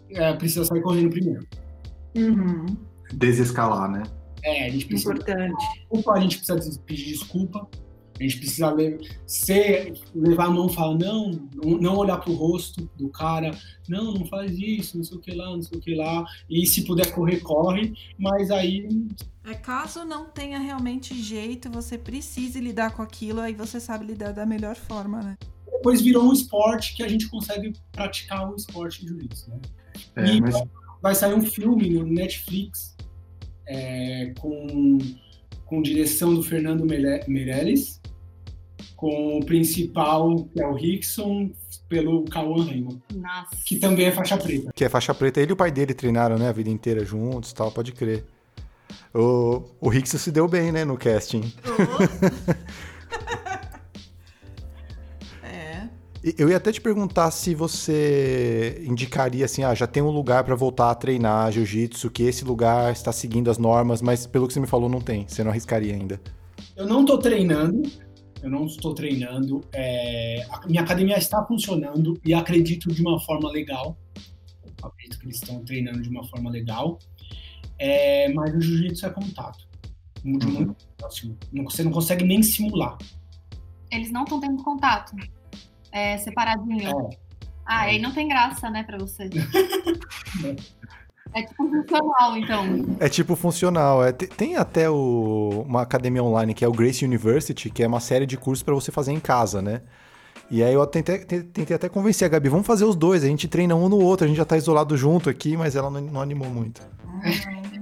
[0.09, 1.45] é, precisa sair correndo primeiro.
[2.15, 2.65] Uhum.
[3.11, 4.03] Desescalar, né?
[4.41, 5.53] É, a gente precisa Importante.
[5.75, 7.67] desculpa, a gente precisa pedir desculpa.
[8.19, 11.31] A gente precisa le- ser, levar a mão e falar, não,
[11.79, 13.51] não olhar pro rosto do cara,
[13.87, 16.25] não, não faz isso, não sei o que lá, não sei o que lá.
[16.49, 18.87] E se puder correr, corre, mas aí
[19.45, 24.31] É caso não tenha realmente jeito, você precise lidar com aquilo, aí você sabe lidar
[24.33, 25.37] da melhor forma, né?
[25.71, 29.59] depois virou um esporte que a gente consegue praticar o esporte de jiu-jitsu, né?
[30.15, 30.55] É, E- mas
[31.03, 32.95] vai sair um filme no Netflix
[33.67, 34.97] é, com,
[35.65, 36.83] com direção do Fernando
[37.27, 38.01] Meirelles,
[38.97, 41.51] com o principal, que é o Rickson,
[41.87, 43.55] pelo Cauã Raymond, Nossa.
[43.63, 44.71] que também é faixa preta.
[44.75, 45.39] Que é faixa preta.
[45.39, 48.25] Ele e o pai dele treinaram, né, a vida inteira juntos tal, pode crer.
[49.13, 51.43] O, o Rick se deu bem, né, no casting.
[55.43, 55.87] É.
[56.23, 60.43] E Eu ia até te perguntar se você indicaria assim, ah, já tem um lugar
[60.43, 64.53] pra voltar a treinar jiu-jitsu, que esse lugar está seguindo as normas, mas pelo que
[64.53, 65.25] você me falou, não tem.
[65.27, 66.19] Você não arriscaria ainda.
[66.75, 67.89] Eu não estou treinando,
[68.41, 73.49] eu não estou treinando, é, a minha academia está funcionando e acredito de uma forma
[73.51, 73.97] legal.
[74.81, 76.99] Acredito que eles estão treinando de uma forma legal.
[77.79, 79.67] É, mas o jiu-jitsu é contato.
[80.23, 80.53] Muito, Uhum.
[80.53, 81.37] muito próximo.
[81.51, 82.97] Não- Você não consegue nem simular.
[83.91, 85.15] Eles não estão tendo contato.
[85.91, 86.89] É separadinho.
[86.89, 87.17] É.
[87.65, 89.29] Ah, aí não tem graça, né, pra você.
[91.33, 92.85] é tipo funcional, então.
[92.99, 94.03] É tipo funcional.
[94.03, 97.87] É, te- tem até o- uma academia online que é o Grace University, que é
[97.87, 99.81] uma série de cursos pra você fazer em casa, né?
[100.49, 103.27] E aí eu tentei, te- tentei até convencer a Gabi, vamos fazer os dois, a
[103.27, 105.99] gente treina um no outro, a gente já tá isolado junto aqui, mas ela não,
[106.01, 106.81] não animou muito.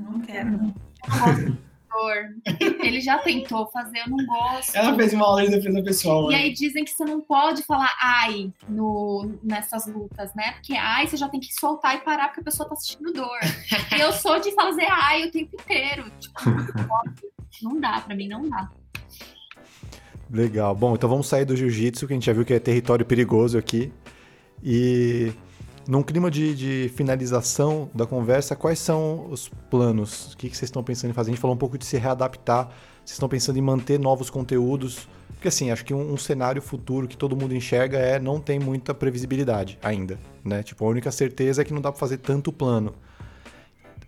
[0.09, 0.73] Não quero.
[1.95, 2.77] Dor.
[2.83, 4.75] Ele já tentou fazer, eu não gosto.
[4.75, 6.31] Ela fez uma aula de defesa pessoal.
[6.31, 6.41] E né?
[6.41, 10.53] aí dizem que você não pode falar ai no, nessas lutas, né?
[10.53, 13.39] Porque ai você já tem que soltar e parar porque a pessoa tá sentindo dor.
[13.95, 16.11] e eu sou de fazer ai o tempo inteiro.
[16.19, 16.39] Tipo,
[17.63, 18.69] não dá, pra mim não dá.
[20.29, 20.75] Legal.
[20.75, 23.57] Bom, então vamos sair do jiu-jitsu, que a gente já viu que é território perigoso
[23.57, 23.91] aqui.
[24.63, 25.31] E
[25.87, 30.33] num clima de, de finalização da conversa, quais são os planos?
[30.33, 31.29] O que, que vocês estão pensando em fazer?
[31.29, 32.69] A gente falou um pouco de se readaptar
[33.03, 35.07] Vocês estão pensando em manter novos conteúdos?
[35.33, 38.59] Porque assim, acho que um, um, cenário futuro que todo mundo enxerga é não tem
[38.59, 40.63] muita previsibilidade ainda, né?
[40.63, 42.93] Tipo, a única certeza é que não dá para fazer tanto plano.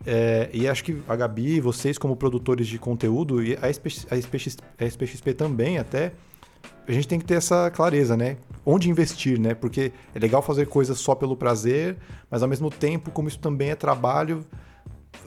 [0.06, 4.16] É, e acho que a Gabi, vocês como produtores de conteúdo, e a, SPX, a,
[4.84, 6.14] a SPXP também até,
[6.88, 8.38] a gente tem que ter essa clareza, né?
[8.66, 9.54] Onde investir, né?
[9.54, 11.98] Porque é legal fazer coisas só pelo prazer,
[12.30, 14.46] mas ao mesmo tempo, como isso também é trabalho,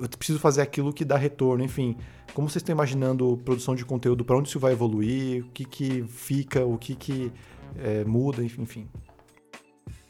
[0.01, 1.97] eu preciso fazer aquilo que dá retorno, enfim.
[2.33, 6.05] Como vocês estão imaginando produção de conteúdo, para onde isso vai evoluir, o que, que
[6.05, 7.33] fica, o que, que
[7.77, 8.89] é, muda, enfim.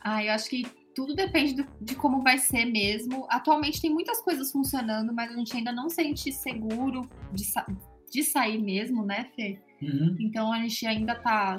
[0.01, 3.27] Ah, eu acho que tudo depende do, de como vai ser mesmo.
[3.29, 7.45] Atualmente tem muitas coisas funcionando, mas a gente ainda não sente seguro de,
[8.11, 9.59] de sair mesmo, né, Fê?
[9.83, 10.17] Uhum.
[10.21, 11.57] Então a gente ainda tá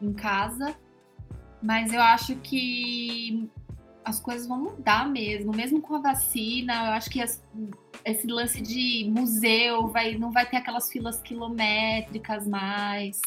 [0.00, 0.74] em casa,
[1.62, 3.48] mas eu acho que
[4.04, 6.72] as coisas vão mudar mesmo, mesmo com a vacina.
[6.86, 7.44] Eu acho que as,
[8.04, 13.20] esse lance de museu vai, não vai ter aquelas filas quilométricas mais.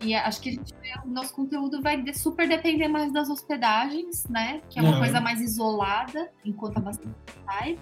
[0.00, 0.72] E acho que gente,
[1.04, 4.62] o nosso conteúdo vai super depender mais das hospedagens, né?
[4.70, 7.14] Que é uma coisa mais isolada, enquanto a vacina
[7.44, 7.78] sai.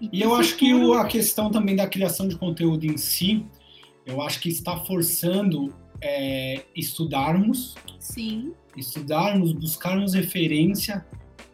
[0.00, 3.46] E, e eu acho que o, a questão também da criação de conteúdo em si,
[4.06, 7.74] eu acho que está forçando é, estudarmos.
[7.98, 8.52] Sim.
[8.76, 11.04] Estudarmos, buscarmos referência,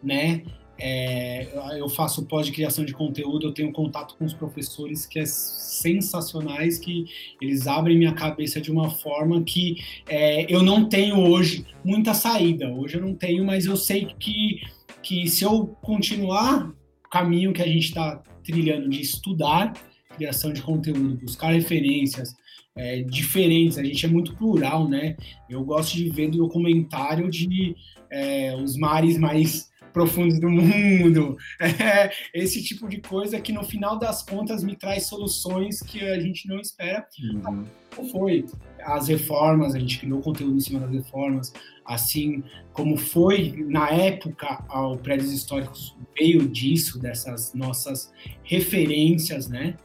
[0.03, 0.43] né?
[0.79, 1.49] É,
[1.79, 7.05] eu faço pós-criação de conteúdo, eu tenho contato com os professores que é sensacionais, que
[7.41, 9.77] eles abrem minha cabeça de uma forma que
[10.09, 12.69] é, eu não tenho hoje muita saída.
[12.69, 14.61] Hoje eu não tenho, mas eu sei que,
[15.03, 19.73] que se eu continuar o caminho que a gente está trilhando de estudar
[20.13, 22.35] criação de conteúdo, buscar referências,
[22.77, 25.17] é, diferentes, a gente é muito plural, né?
[25.49, 27.77] Eu gosto de ver documentário de
[28.11, 33.99] é, os mares mais profundos do mundo, é, esse tipo de coisa que no final
[33.99, 37.07] das contas me traz soluções que a gente não espera.
[37.23, 37.65] Uhum.
[37.95, 38.47] Como foi
[38.81, 41.53] as reformas, a gente criou conteúdo em cima das reformas,
[41.85, 42.43] assim
[42.73, 48.13] como foi na época ao prédios históricos veio disso, dessas nossas
[48.43, 49.77] referências, né?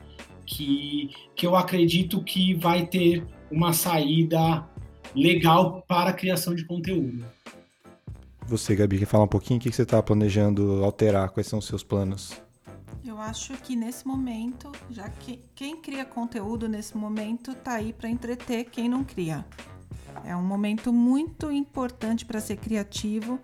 [0.48, 4.66] Que, que eu acredito que vai ter uma saída
[5.14, 7.26] legal para a criação de conteúdo.
[8.48, 9.60] Você, Gabi, quer falar um pouquinho?
[9.60, 11.30] O que você está planejando alterar?
[11.32, 12.42] Quais são os seus planos?
[13.06, 18.10] Eu acho que nesse momento, já que quem cria conteúdo nesse momento está aí para
[18.10, 19.46] entreter quem não cria.
[20.24, 23.40] É um momento muito importante para ser criativo,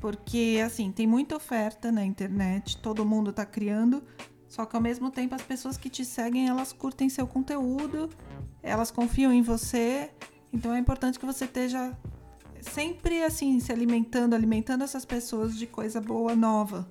[0.00, 4.02] porque assim, tem muita oferta na internet, todo mundo está criando,
[4.48, 8.08] só que ao mesmo tempo as pessoas que te seguem, elas curtem seu conteúdo,
[8.62, 10.10] elas confiam em você,
[10.52, 11.96] então é importante que você esteja
[12.60, 16.88] sempre assim, se alimentando, alimentando essas pessoas de coisa boa, nova.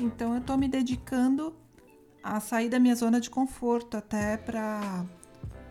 [0.00, 1.54] Então eu tô me dedicando
[2.22, 5.04] a sair da minha zona de conforto até para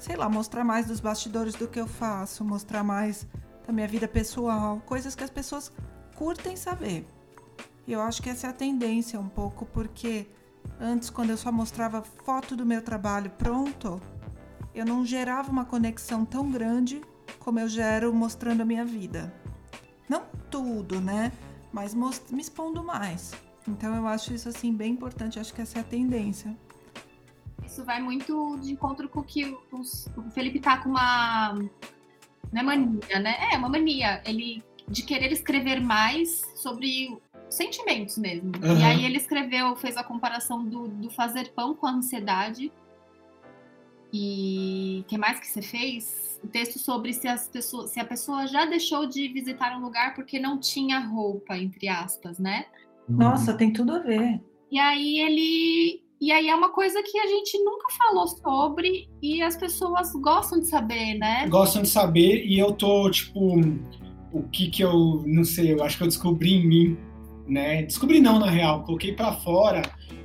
[0.03, 3.25] sei lá, mostrar mais dos bastidores do que eu faço, mostrar mais
[3.65, 5.71] da minha vida pessoal, coisas que as pessoas
[6.15, 7.07] curtem saber.
[7.87, 10.27] E eu acho que essa é a tendência um pouco, porque
[10.79, 14.01] antes, quando eu só mostrava foto do meu trabalho pronto,
[14.73, 17.01] eu não gerava uma conexão tão grande
[17.39, 19.33] como eu gero mostrando a minha vida.
[20.09, 21.31] Não tudo, né?
[21.71, 23.33] Mas me expondo mais.
[23.67, 26.55] Então eu acho isso assim bem importante, acho que essa é a tendência.
[27.65, 31.53] Isso vai muito de encontro com o que o Felipe tá com uma
[32.51, 33.35] não é mania, né?
[33.51, 37.17] É uma mania, ele de querer escrever mais sobre
[37.53, 38.51] sentimentos mesmo.
[38.63, 38.77] Uhum.
[38.79, 42.71] E aí ele escreveu, fez a comparação do, do fazer pão com a ansiedade.
[44.11, 46.33] E que mais que você fez?
[46.43, 50.13] o texto sobre se, as pessoas, se a pessoa já deixou de visitar um lugar
[50.13, 52.65] porque não tinha roupa, entre aspas, né?
[53.07, 54.41] Nossa, tem tudo a ver.
[54.69, 56.03] E aí ele.
[56.19, 60.59] E aí é uma coisa que a gente nunca falou sobre e as pessoas gostam
[60.59, 61.47] de saber, né?
[61.47, 63.59] Gostam de saber e eu tô, tipo,
[64.31, 65.23] o que que eu.
[65.25, 66.97] Não sei, eu acho que eu descobri em mim,
[67.47, 67.83] né?
[67.83, 69.81] Descobri não, na real, coloquei para fora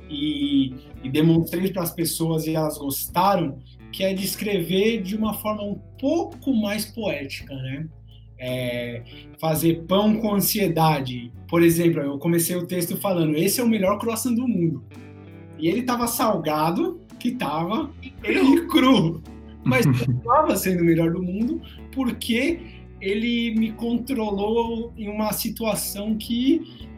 [0.09, 3.59] e, e demonstrei para as pessoas e elas gostaram
[3.91, 7.87] que é descrever de uma forma um pouco mais poética, né?
[8.41, 9.03] É,
[9.39, 11.31] fazer pão com ansiedade.
[11.47, 14.83] Por exemplo, eu comecei o texto falando: esse é o melhor croissant do mundo.
[15.57, 17.91] E ele estava salgado, que estava,
[18.23, 19.21] ele cru.
[19.63, 21.61] Mas estava sendo o melhor do mundo
[21.91, 22.59] porque
[23.01, 26.88] ele me controlou em uma situação que,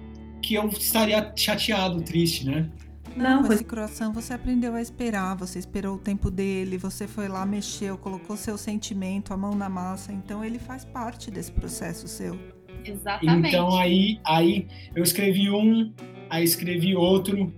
[0.42, 2.70] que eu estaria chateado, triste, né?
[3.16, 7.28] Não, com esse croissant você aprendeu a esperar, você esperou o tempo dele, você foi
[7.28, 12.08] lá, mexeu, colocou seu sentimento, a mão na massa, então ele faz parte desse processo
[12.08, 12.38] seu.
[12.86, 13.50] Exatamente.
[13.50, 15.92] Então aí, aí eu escrevi um,
[16.30, 17.54] aí escrevi outro,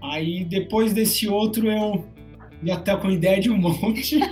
[0.00, 2.06] aí depois desse outro eu
[2.62, 4.18] já tá com ideia de um monte.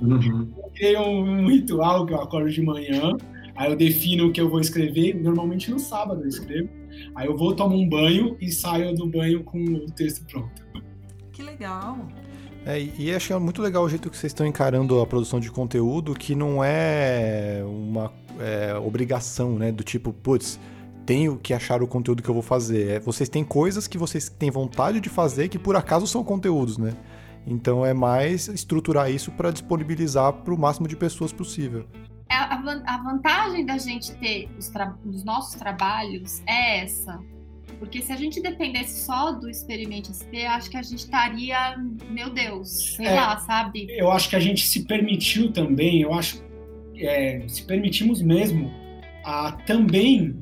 [0.00, 0.52] Uhum.
[0.74, 3.12] Criei um, um ritual que eu acordo de manhã,
[3.54, 5.14] aí eu defino o que eu vou escrever.
[5.14, 6.68] Normalmente no sábado eu escrevo.
[7.14, 10.64] Aí eu vou, tomo um banho e saio do banho com o texto pronto.
[11.32, 11.98] Que legal.
[12.66, 15.50] É, e acho é muito legal o jeito que vocês estão encarando a produção de
[15.50, 19.70] conteúdo, que não é uma é, obrigação, né?
[19.70, 20.58] Do tipo, putz,
[21.04, 22.88] tenho que achar o conteúdo que eu vou fazer.
[22.88, 26.78] É, vocês têm coisas que vocês têm vontade de fazer que por acaso são conteúdos,
[26.78, 26.94] né?
[27.46, 31.84] Então é mais estruturar isso para disponibilizar para o máximo de pessoas possível.
[32.28, 37.20] É, A, van- a vantagem da gente ter os, tra- os nossos trabalhos é essa.
[37.78, 41.76] Porque se a gente dependesse só do Experimente SP, acho que a gente estaria,
[42.10, 43.14] meu Deus, sei É.
[43.14, 43.86] lá, sabe?
[43.90, 46.42] Eu acho que a gente se permitiu também, eu acho,
[46.96, 48.70] é, se permitimos mesmo
[49.24, 50.36] a também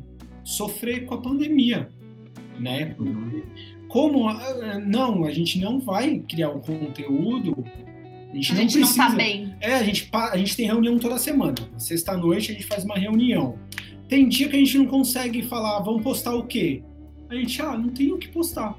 [0.44, 1.88] sofrer com a pandemia,
[2.58, 2.94] né?
[2.98, 3.42] Uhum.
[3.88, 4.26] Como
[4.86, 7.64] não, a gente não vai criar um conteúdo,
[8.32, 9.06] a gente, A gente não não precisa.
[9.10, 9.54] tá bem.
[9.60, 11.54] É, a gente, a gente tem reunião toda semana.
[11.72, 13.58] Na Sexta-noite a gente faz uma reunião.
[14.08, 16.82] Tem dia que a gente não consegue falar, vamos postar o quê?
[17.28, 18.76] A gente, ah, não tem o que postar.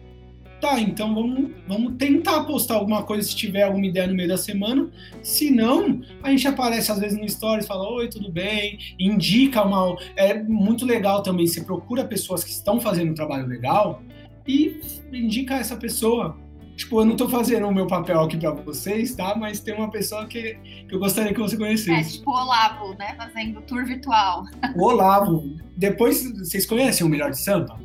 [0.59, 4.37] Tá, então vamos, vamos tentar postar alguma coisa se tiver alguma ideia no meio da
[4.37, 4.89] semana.
[5.21, 8.79] Se não, a gente aparece às vezes no Stories, fala, oi, tudo bem?
[8.97, 9.97] Indica uma.
[10.15, 14.01] É muito legal também, você procura pessoas que estão fazendo um trabalho legal
[14.47, 14.79] e
[15.11, 16.37] indica essa pessoa.
[16.76, 19.36] Tipo, eu não tô fazendo o meu papel aqui pra vocês, tá?
[19.36, 20.55] Mas tem uma pessoa que,
[20.88, 22.13] que eu gostaria que você É, conhecesse.
[22.17, 23.13] tipo o Olavo, né?
[23.15, 24.43] Fazendo tour virtual.
[24.76, 25.43] O Olavo.
[25.78, 27.80] Depois, vocês conhecem o Melhor de Sampa?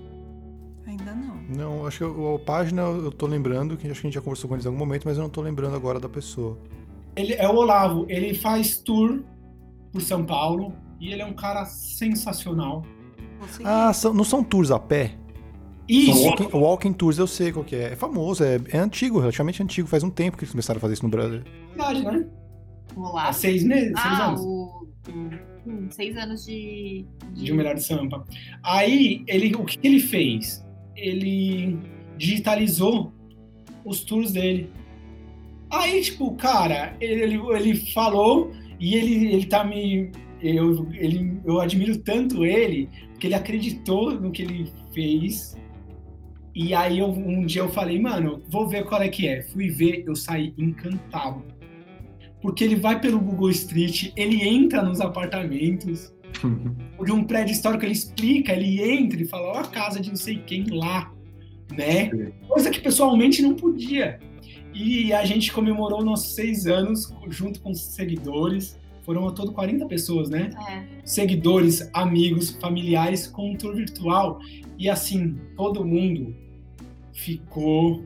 [0.87, 1.37] Ainda não.
[1.79, 4.23] Não, acho que a, a página eu tô lembrando, que acho que a gente já
[4.23, 6.59] conversou com eles em algum momento, mas eu não tô lembrando agora da pessoa.
[7.15, 8.07] Ele é o Olavo.
[8.09, 9.23] Ele faz tour
[9.93, 12.85] por São Paulo e ele é um cara sensacional.
[13.65, 15.13] Ah, são- não são tours a pé?
[15.89, 16.13] Isso.
[16.15, 17.93] São walking, walking tours, eu sei qual que é.
[17.93, 19.89] É famoso, é, é antigo, relativamente antigo.
[19.89, 21.43] Faz um tempo que eles começaram a fazer isso no Brasil.
[21.75, 22.27] verdade, né?
[22.97, 23.33] O Há Olavo.
[23.35, 24.41] seis meses, seis Ah, anos.
[24.41, 24.87] o,
[25.67, 27.05] hum, seis anos de.
[27.35, 28.25] de um Melhor de Sampa.
[28.63, 30.65] Aí, ele, o que que ele fez?
[30.97, 31.79] Ele
[32.17, 33.13] digitalizou
[33.85, 34.71] os tours dele.
[35.71, 40.11] Aí, tipo, cara, ele, ele falou e ele, ele tá me.
[40.43, 45.57] Eu, ele, eu admiro tanto ele, porque ele acreditou no que ele fez.
[46.61, 49.43] E aí, eu- um dia eu falei, mano, vou ver qual é que é.
[49.43, 51.41] Fui ver, eu saí encantado.
[52.43, 56.13] Porque ele vai pelo Google Street, ele entra nos apartamentos,
[57.05, 60.17] de um prédio histórico, ele explica, ele entra e fala, ó a casa de não
[60.17, 61.13] sei quem lá,
[61.77, 62.11] né?
[62.49, 64.19] Coisa que pessoalmente não podia.
[64.75, 68.77] E a gente comemorou nossos seis anos junto com os seguidores.
[69.05, 70.51] Foram ao todo 40 pessoas, né?
[70.69, 70.83] É.
[71.05, 74.41] Seguidores, amigos, familiares com um tour virtual.
[74.77, 76.35] E assim, todo mundo
[77.19, 78.05] ficou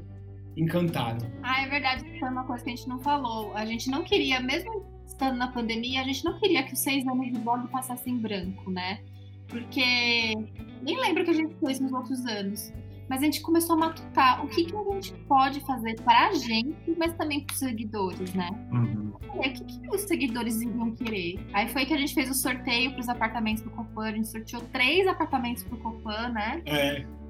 [0.56, 1.24] encantado.
[1.42, 3.54] Ah, é verdade, foi uma coisa que a gente não falou.
[3.54, 7.06] A gente não queria, mesmo estando na pandemia, a gente não queria que os seis
[7.06, 9.00] anos de blog passassem em branco, né?
[9.48, 10.34] Porque
[10.82, 12.72] nem lembro o que a gente fez nos outros anos.
[13.08, 16.34] Mas a gente começou a matutar o que, que a gente pode fazer para a
[16.34, 18.48] gente, mas também para os seguidores, né?
[18.72, 19.12] Uhum.
[19.44, 21.38] E o que, que os seguidores iam querer?
[21.52, 24.04] Aí foi que a gente fez o sorteio para os apartamentos do Copan.
[24.04, 26.62] A gente sorteou três apartamentos pro Copan, né?
[26.64, 27.21] É, O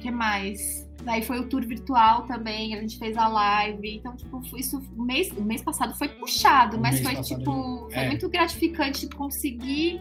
[0.00, 0.88] que mais?
[1.04, 3.96] Daí foi o tour virtual também, a gente fez a live.
[3.96, 4.82] Então, tipo, foi isso.
[4.96, 8.08] O mês, o mês passado foi puxado, O mas foi, passado, tipo, foi é.
[8.08, 10.00] muito gratificante conseguir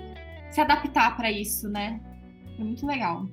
[0.51, 1.99] se adaptar para isso, né?
[2.55, 3.27] Foi muito legal.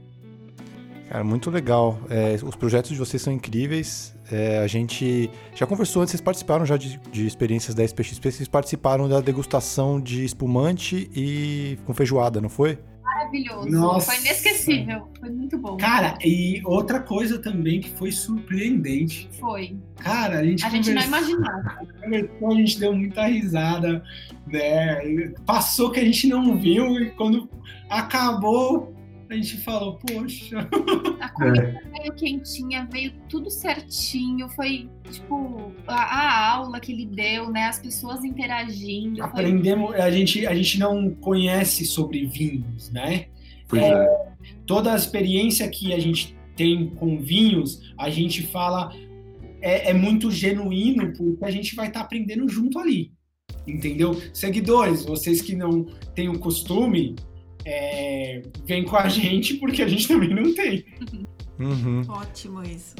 [1.09, 1.99] Cara, muito legal.
[2.11, 4.17] É, os projetos de vocês são incríveis.
[4.31, 8.49] É, a gente já conversou antes, vocês participaram já de, de experiências da SPXP, vocês
[8.49, 12.79] participaram da degustação de espumante e com feijoada, não foi?
[13.27, 13.68] Maravilhoso.
[13.68, 14.12] Nossa.
[14.12, 15.09] Foi inesquecível.
[15.18, 15.77] Foi muito bom.
[15.77, 19.29] Cara, e outra coisa também que foi surpreendente.
[19.39, 19.77] Foi.
[19.97, 21.79] Cara, a gente A gente não imaginava.
[22.07, 24.03] a gente deu muita risada,
[24.47, 25.33] né?
[25.45, 27.49] Passou que a gente não viu e quando
[27.91, 28.96] acabou,
[29.29, 30.68] a gente falou, poxa.
[31.20, 34.49] A comida veio quentinha, veio tudo certinho.
[34.51, 37.64] Foi, tipo, a, a aula que ele deu, né?
[37.64, 39.16] As pessoas interagindo.
[39.16, 43.27] Foi Aprendemos, a gente, a gente não conhece sobre vinhos, né?
[43.68, 44.27] Pois é.
[44.66, 48.93] Toda a experiência que a gente tem com vinhos, a gente fala
[49.61, 53.12] é, é muito genuíno, porque a gente vai estar aprendendo junto ali.
[53.66, 54.20] Entendeu?
[54.33, 57.16] Seguidores, vocês que não têm o costume,
[57.67, 60.85] é, vem com a gente, porque a gente também não tem.
[61.59, 62.03] Uhum.
[62.09, 62.95] Ótimo isso.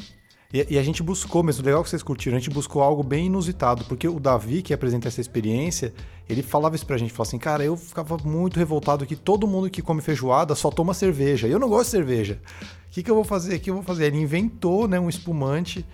[0.53, 3.27] E, e a gente buscou mesmo, legal que vocês curtiram, a gente buscou algo bem
[3.27, 5.93] inusitado, porque o Davi, que apresenta essa experiência,
[6.27, 9.69] ele falava isso pra gente, falava assim, cara, eu ficava muito revoltado que todo mundo
[9.69, 12.39] que come feijoada só toma cerveja, eu não gosto de cerveja.
[12.87, 13.55] O que, que eu vou fazer?
[13.55, 14.07] O que eu vou fazer?
[14.07, 15.85] Ele inventou né, um espumante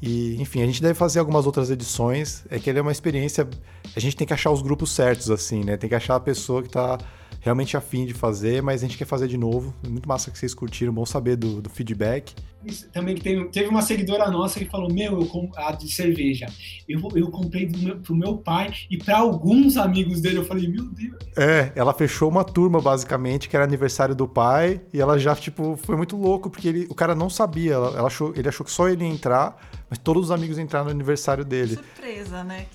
[0.00, 2.44] E, enfim, a gente deve fazer algumas outras edições.
[2.50, 3.48] É que ele é uma experiência.
[3.94, 5.76] A gente tem que achar os grupos certos, assim, né?
[5.76, 6.98] Tem que achar a pessoa que tá
[7.42, 9.74] realmente afim de fazer, mas a gente quer fazer de novo.
[9.84, 12.32] É muito massa que vocês curtiram, bom saber do, do feedback.
[12.64, 16.46] Isso, também teve, teve uma seguidora nossa que falou: Meu, eu a de cerveja.
[16.88, 20.38] Eu, eu comprei do meu, pro meu pai e para alguns amigos dele.
[20.38, 21.16] Eu falei: Meu Deus.
[21.36, 25.76] É, ela fechou uma turma, basicamente, que era aniversário do pai, e ela já, tipo,
[25.76, 27.72] foi muito louco, porque ele, o cara não sabia.
[27.72, 29.56] Ela, ela achou, ele achou que só ele ia entrar,
[29.90, 31.74] mas todos os amigos entraram no aniversário dele.
[31.74, 32.66] Surpresa, né?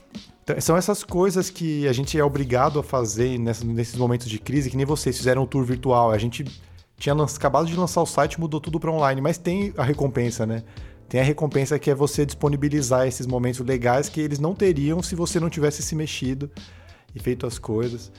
[0.47, 4.69] Então, são essas coisas que a gente é obrigado a fazer nesses momentos de crise,
[4.69, 6.09] que nem vocês fizeram o tour virtual.
[6.09, 6.45] A gente
[6.97, 10.63] tinha acabado de lançar o site, mudou tudo para online, mas tem a recompensa, né?
[11.09, 15.15] Tem a recompensa que é você disponibilizar esses momentos legais que eles não teriam se
[15.15, 16.49] você não tivesse se mexido
[17.13, 18.09] e feito as coisas.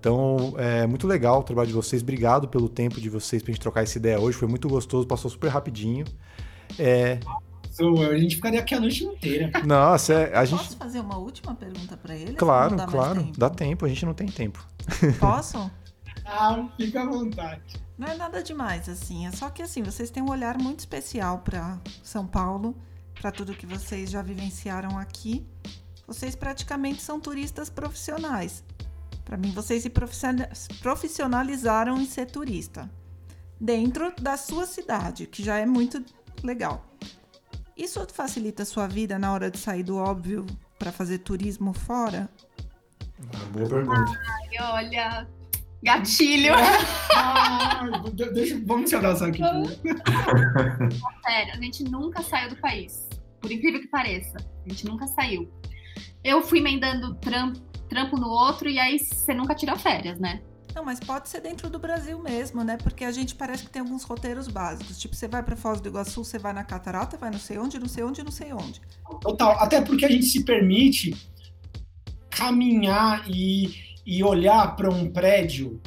[0.00, 2.00] Então, é muito legal o trabalho de vocês.
[2.00, 4.38] Obrigado pelo tempo de vocês para gente trocar essa ideia hoje.
[4.38, 6.06] Foi muito gostoso, passou super rapidinho.
[6.78, 7.18] É,
[7.78, 9.50] a gente ficaria aqui a noite inteira.
[9.66, 10.58] Nossa, é, a gente.
[10.58, 12.34] Posso fazer uma última pergunta para ele?
[12.34, 13.24] Claro, claro.
[13.24, 13.38] Tempo?
[13.38, 14.64] Dá tempo, a gente não tem tempo.
[15.20, 15.70] Posso?
[16.24, 17.62] ah, fica à vontade.
[17.98, 19.26] Não é nada demais, assim.
[19.26, 22.76] É só que, assim, vocês têm um olhar muito especial para São Paulo,
[23.20, 25.46] para tudo que vocês já vivenciaram aqui.
[26.06, 28.62] Vocês praticamente são turistas profissionais.
[29.24, 29.90] Para mim, vocês se
[30.80, 32.88] profissionalizaram em ser turista.
[33.60, 36.04] Dentro da sua cidade, que já é muito
[36.42, 36.86] legal.
[37.76, 40.46] Isso facilita a sua vida na hora de sair do óbvio
[40.78, 42.28] para fazer turismo fora?
[43.52, 44.20] Boa pergunta.
[44.28, 45.28] Ai, olha,
[45.82, 46.54] gatilho.
[48.32, 49.42] deixa, vamos se abraçar aqui.
[51.24, 53.08] Sério, a gente nunca saiu do país.
[53.40, 55.50] Por incrível que pareça, a gente nunca saiu.
[56.24, 60.42] Eu fui emendando trampo, trampo no outro e aí você nunca tira férias, né?
[60.76, 62.76] Não, mas pode ser dentro do Brasil mesmo, né?
[62.76, 64.98] Porque a gente parece que tem alguns roteiros básicos.
[64.98, 67.78] Tipo, você vai para Foz do Iguaçu, você vai na Catarata, vai não sei onde,
[67.78, 68.82] não sei onde, não sei onde.
[69.22, 69.52] Total.
[69.52, 71.16] Até porque a gente se permite
[72.28, 73.74] caminhar e,
[74.04, 75.80] e olhar para um prédio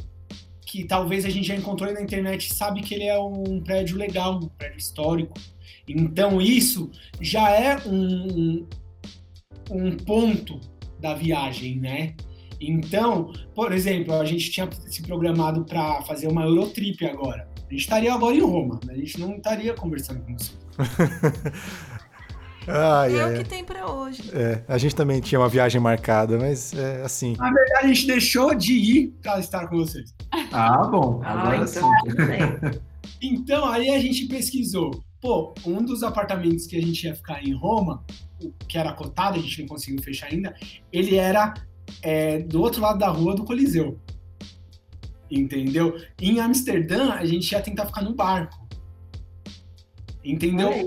[0.65, 4.39] que talvez a gente já encontrou na internet sabe que ele é um prédio legal,
[4.39, 5.39] um prédio histórico.
[5.87, 6.89] Então isso
[7.21, 8.67] já é um,
[9.69, 10.59] um ponto
[10.99, 12.15] da viagem, né?
[12.61, 17.47] Então, por exemplo, a gente tinha se programado para fazer uma Eurotrip agora.
[17.55, 18.93] A gente estaria agora em Roma, né?
[18.93, 20.53] a gente não estaria conversando com você.
[22.67, 24.29] Ai, é, o que tem para hoje.
[24.31, 27.35] É, a gente também tinha uma viagem marcada, mas é assim.
[27.37, 30.13] Na verdade, a gente deixou de ir para estar com vocês.
[30.51, 31.19] Ah, bom.
[31.23, 32.79] Agora ah, então, sim.
[33.21, 35.03] então, aí a gente pesquisou.
[35.19, 38.03] Pô, um dos apartamentos que a gente ia ficar em Roma,
[38.67, 40.55] que era cotado, a gente não conseguiu fechar ainda,
[40.93, 41.53] ele era
[42.01, 43.99] é, do outro lado da rua do Coliseu.
[45.29, 45.99] Entendeu?
[46.19, 48.67] Em Amsterdã, a gente ia tentar ficar no barco.
[50.23, 50.69] Entendeu?
[50.69, 50.83] É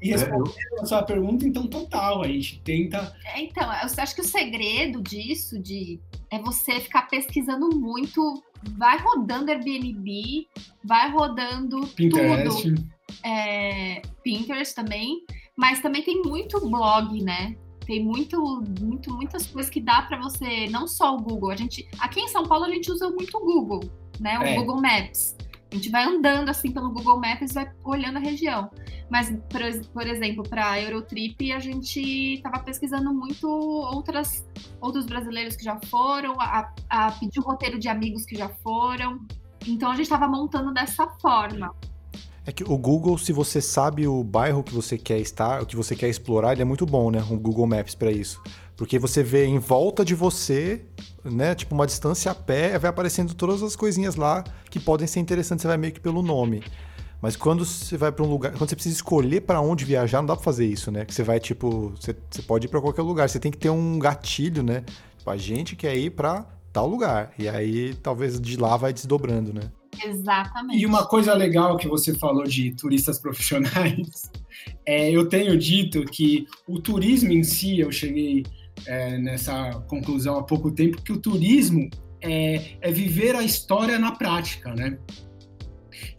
[0.00, 3.14] e respondendo é, a sua pergunta, então, total, a gente tenta.
[3.24, 8.42] É, então, eu acho que o segredo disso de é você ficar pesquisando muito,
[8.76, 10.46] vai rodando Airbnb,
[10.84, 12.62] vai rodando Pinterest.
[12.62, 12.86] tudo.
[13.24, 15.24] É, Pinterest também,
[15.56, 17.56] mas também tem muito blog, né?
[17.86, 21.50] Tem muito, muito, muitas coisas que dá para você, não só o Google.
[21.50, 23.80] A gente, aqui em São Paulo a gente usa muito o Google,
[24.18, 24.38] né?
[24.40, 24.56] O é.
[24.56, 25.36] Google Maps.
[25.70, 28.70] A gente vai andando assim pelo Google Maps e vai olhando a região.
[29.08, 29.60] Mas, por,
[29.92, 34.44] por exemplo, para a Eurotrip, a gente estava pesquisando muito outras,
[34.80, 39.20] outros brasileiros que já foram, a, a pedir o roteiro de amigos que já foram.
[39.66, 41.72] Então, a gente estava montando dessa forma.
[42.46, 45.74] É que o Google, se você sabe o bairro que você quer estar, o que
[45.74, 47.20] você quer explorar, ele é muito bom, né?
[47.28, 48.40] O Google Maps para isso.
[48.76, 50.82] Porque você vê em volta de você,
[51.24, 51.56] né?
[51.56, 55.62] Tipo, uma distância a pé, vai aparecendo todas as coisinhas lá que podem ser interessantes,
[55.62, 56.62] você vai meio que pelo nome.
[57.20, 60.26] Mas quando você vai para um lugar, quando você precisa escolher para onde viajar, não
[60.26, 61.04] dá para fazer isso, né?
[61.04, 63.70] Que você vai tipo, você, você pode ir para qualquer lugar, você tem que ter
[63.70, 64.84] um gatilho, né?
[65.18, 67.32] Tipo, a gente quer ir para tal lugar.
[67.36, 69.62] E aí talvez de lá vai desdobrando, né?
[70.04, 70.80] Exatamente.
[70.80, 74.30] E uma coisa legal que você falou de turistas profissionais,
[74.84, 78.44] é, eu tenho dito que o turismo em si, eu cheguei
[78.86, 81.88] é, nessa conclusão há pouco tempo, que o turismo
[82.20, 84.98] é, é viver a história na prática, né?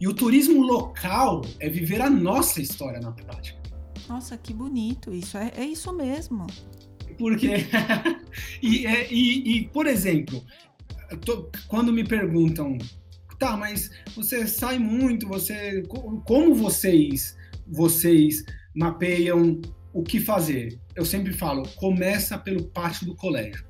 [0.00, 3.58] E o turismo local é viver a nossa história na prática.
[4.08, 5.36] Nossa, que bonito isso.
[5.36, 6.46] É, é isso mesmo.
[7.18, 7.48] Porque.
[8.62, 10.42] e, é, e, e, por exemplo,
[11.24, 12.78] tô, quando me perguntam
[13.38, 15.82] tá, mas você sai muito, você
[16.24, 17.36] como vocês
[17.66, 19.60] vocês mapeiam
[19.92, 20.78] o que fazer?
[20.94, 23.66] Eu sempre falo, começa pelo pátio do colégio.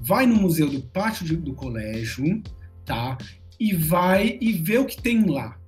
[0.00, 2.42] Vai no museu do pátio do colégio,
[2.84, 3.16] tá?
[3.58, 5.58] E vai e vê o que tem lá.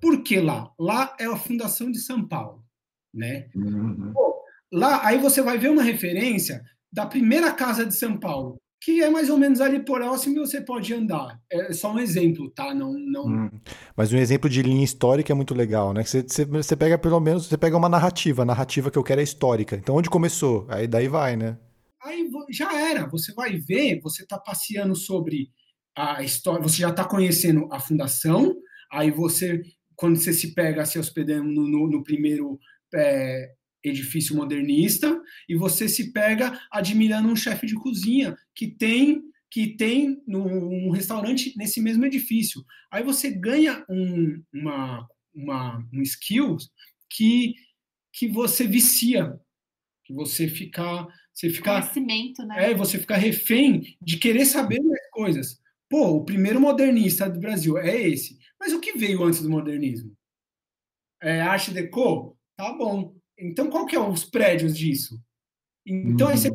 [0.00, 0.70] Por que lá?
[0.78, 2.64] Lá é a fundação de São Paulo.
[3.12, 3.48] né?
[3.54, 4.12] Uhum.
[4.12, 9.00] Pô, lá, aí você vai ver uma referência da primeira casa de São Paulo, que
[9.02, 11.38] é mais ou menos ali próximo e você pode andar.
[11.50, 12.74] É só um exemplo, tá?
[12.74, 13.26] Não, não.
[13.26, 13.50] Hum.
[13.96, 16.02] Mas um exemplo de linha histórica é muito legal, né?
[16.02, 19.20] Você, você, você pega pelo menos, você pega uma narrativa, a narrativa que eu quero
[19.20, 19.76] é histórica.
[19.76, 20.66] Então onde começou?
[20.68, 21.58] Aí daí vai, né?
[22.02, 23.06] Aí já era.
[23.06, 25.50] Você vai ver, você está passeando sobre
[25.96, 28.56] a história, você já está conhecendo a fundação.
[28.90, 29.62] Aí você,
[29.94, 32.58] quando você se pega se hospedando no, no- no primeiro
[32.94, 33.52] é,
[33.82, 39.22] edifício modernista, e você se pega admirando um chefe de cozinha que tem
[39.52, 42.64] que tem um restaurante nesse mesmo edifício.
[42.90, 46.56] Aí você ganha um, uma, uma, um skill
[47.10, 47.52] que,
[48.10, 49.38] que você vicia,
[50.06, 52.70] que você fica, você fica Conhecimento, né?
[52.70, 55.60] é, você fica refém de querer saber mais coisas.
[55.86, 58.38] Pô, o primeiro modernista do Brasil é esse.
[58.58, 60.16] Mas o que veio antes do modernismo?
[61.22, 62.38] É arte deco?
[62.56, 63.14] Tá bom.
[63.38, 65.20] Então, qual que é os prédios disso?
[65.86, 66.50] Então, aí você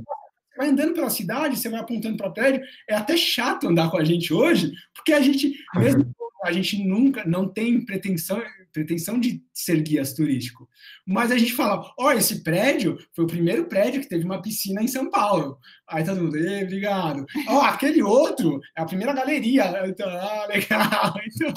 [0.58, 2.62] vai andando pela cidade, você vai apontando para prédio.
[2.90, 7.26] É até chato andar com a gente hoje, porque a gente, mesmo a gente nunca,
[7.26, 10.68] não tem pretensão, pretensão de ser guias turístico.
[11.06, 14.82] Mas a gente fala, ó, esse prédio foi o primeiro prédio que teve uma piscina
[14.82, 15.58] em São Paulo.
[15.88, 17.26] Aí todo mundo, "Ê, obrigado.
[17.48, 19.84] Ó, aquele outro é a primeira galeria.
[19.88, 21.14] Então, ah, legal.
[21.28, 21.54] Então,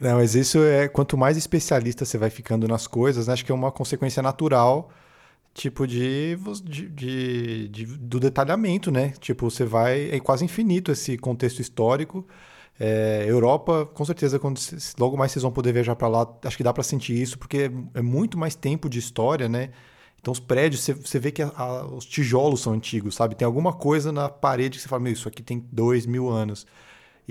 [0.00, 3.52] Não, mas isso é quanto mais especialista você vai ficando nas coisas, né, acho que
[3.52, 4.90] é uma consequência natural,
[5.54, 9.10] tipo de, de, de- de- do detalhamento, né?
[9.20, 12.26] Tipo, você vai é quase infinito esse contexto histórico.
[12.80, 14.60] É, Europa, com certeza, quando
[14.98, 17.70] logo mais vocês vão poder viajar para lá, acho que dá para sentir isso, porque
[17.94, 19.70] é, é muito mais tempo de história, né?
[20.20, 23.34] Então os prédios, você, você vê que a- a- os tijolos são antigos, sabe?
[23.36, 26.66] Tem alguma coisa na parede que você fala, meu, isso aqui tem dois mil anos.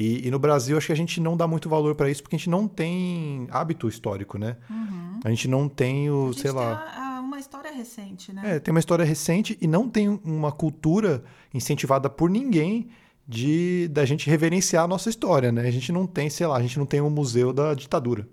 [0.01, 2.35] E, e no Brasil, acho que a gente não dá muito valor para isso, porque
[2.37, 4.55] a gente não tem hábito histórico, né?
[4.69, 5.19] Uhum.
[5.25, 6.85] A gente não tem o, sei lá.
[6.87, 8.55] a- a- uma história recente, né?
[8.55, 11.23] É, tem uma história recente e não tem uma cultura
[11.53, 12.87] incentivada por ninguém
[13.27, 15.67] de da gente reverenciar a nossa história, né?
[15.67, 18.25] A gente não tem, sei lá, a gente não tem um museu da ditadura.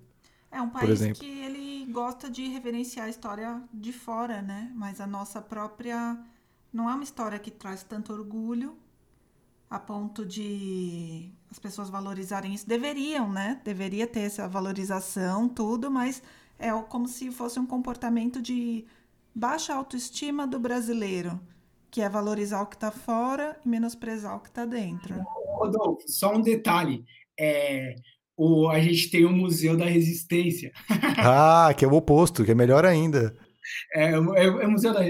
[0.53, 4.71] É um país que ele gosta de reverenciar a história de fora, né?
[4.75, 6.17] Mas a nossa própria
[6.73, 8.75] não é uma história que traz tanto orgulho
[9.69, 12.69] a ponto de as pessoas valorizarem isso.
[12.69, 13.59] Deveriam, né?
[13.65, 16.23] Deveria ter essa valorização, tudo, mas
[16.59, 18.85] é o- como se fosse um comportamento de
[19.35, 21.41] baixa autoestima do brasileiro,
[21.91, 25.15] que é valorizar o que está fora e menosprezar o que está dentro.
[25.59, 27.03] Rodolfo, só um detalhe.
[27.41, 27.95] É,
[28.37, 30.71] o, a gente tem o Museu da Resistência.
[31.19, 33.35] ah, que é o oposto, que é melhor ainda.
[33.93, 35.01] É, é, é o Museu da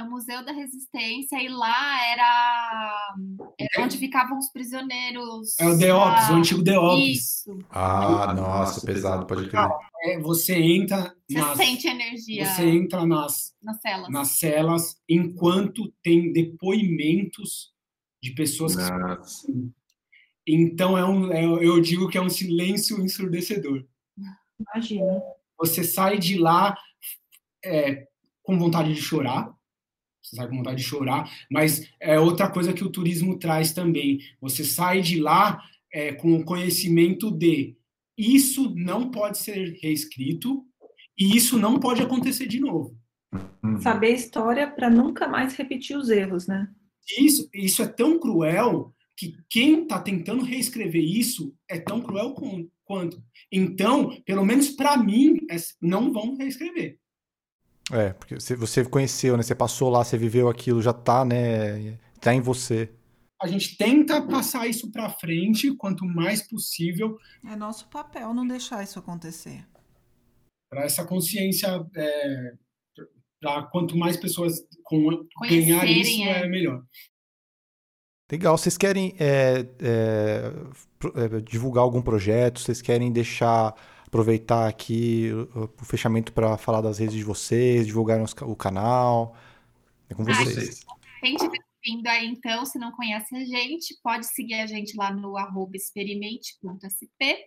[0.00, 3.14] É o Museu da Resistência e lá era,
[3.58, 5.54] era onde ficavam os prisioneiros.
[5.60, 7.06] É o Deops, da- o antigo Deops.
[7.06, 7.58] Isso.
[7.68, 9.68] Ah, nossa, pesado, pode crer.
[10.04, 14.08] É, você entra Você nas, sente a energia você entra nas, nas celas.
[14.08, 17.70] nas celas enquanto tem depoimentos
[18.22, 19.46] de pessoas que Nossa.
[20.46, 23.84] Então é um, é- eu digo que é um silêncio ensurdecedor.
[24.58, 25.20] Imagina.
[25.58, 26.74] Você sai de lá
[27.62, 28.06] é,
[28.42, 29.52] com vontade de chorar,
[30.30, 34.20] você sai com vontade de chorar, mas é outra coisa que o turismo traz também.
[34.40, 35.60] Você sai de lá
[35.92, 37.76] é, com o conhecimento de
[38.16, 40.64] isso não pode ser reescrito
[41.18, 42.96] e isso não pode acontecer de novo.
[43.62, 43.80] Uhum.
[43.80, 46.68] Saber a história para nunca mais repetir os erros, né?
[47.18, 52.34] Isso, isso é tão cruel que quem está tentando reescrever isso é tão cruel
[52.84, 53.22] quanto.
[53.50, 56.98] Então, pelo menos para mim, é- não vão reescrever.
[57.92, 59.42] É, porque você, conheceu, né?
[59.42, 61.98] Você passou lá, você viveu aquilo, já tá, né?
[62.20, 62.88] Tá em você.
[63.42, 68.82] A gente tenta passar isso para frente quanto mais possível É nosso papel não deixar
[68.82, 69.66] isso acontecer.
[70.68, 71.68] para essa consciência,
[73.40, 76.42] para quanto mais pessoas com, ganhar isso é.
[76.42, 76.84] é melhor.
[78.30, 78.56] Legal.
[78.56, 80.52] Vocês querem é, é,
[81.16, 82.60] é, divulgar algum projeto?
[82.60, 83.74] Vocês querem deixar,
[84.10, 89.36] aproveitar aqui o, fechamento para falar das redes de vocês, divulgar o canal?
[90.08, 90.84] É com Ah, vocês.
[91.20, 95.12] Quem estiver vindo aí, então, se não conhece a gente, pode seguir a gente lá
[95.12, 97.46] no arroba experimente.sp.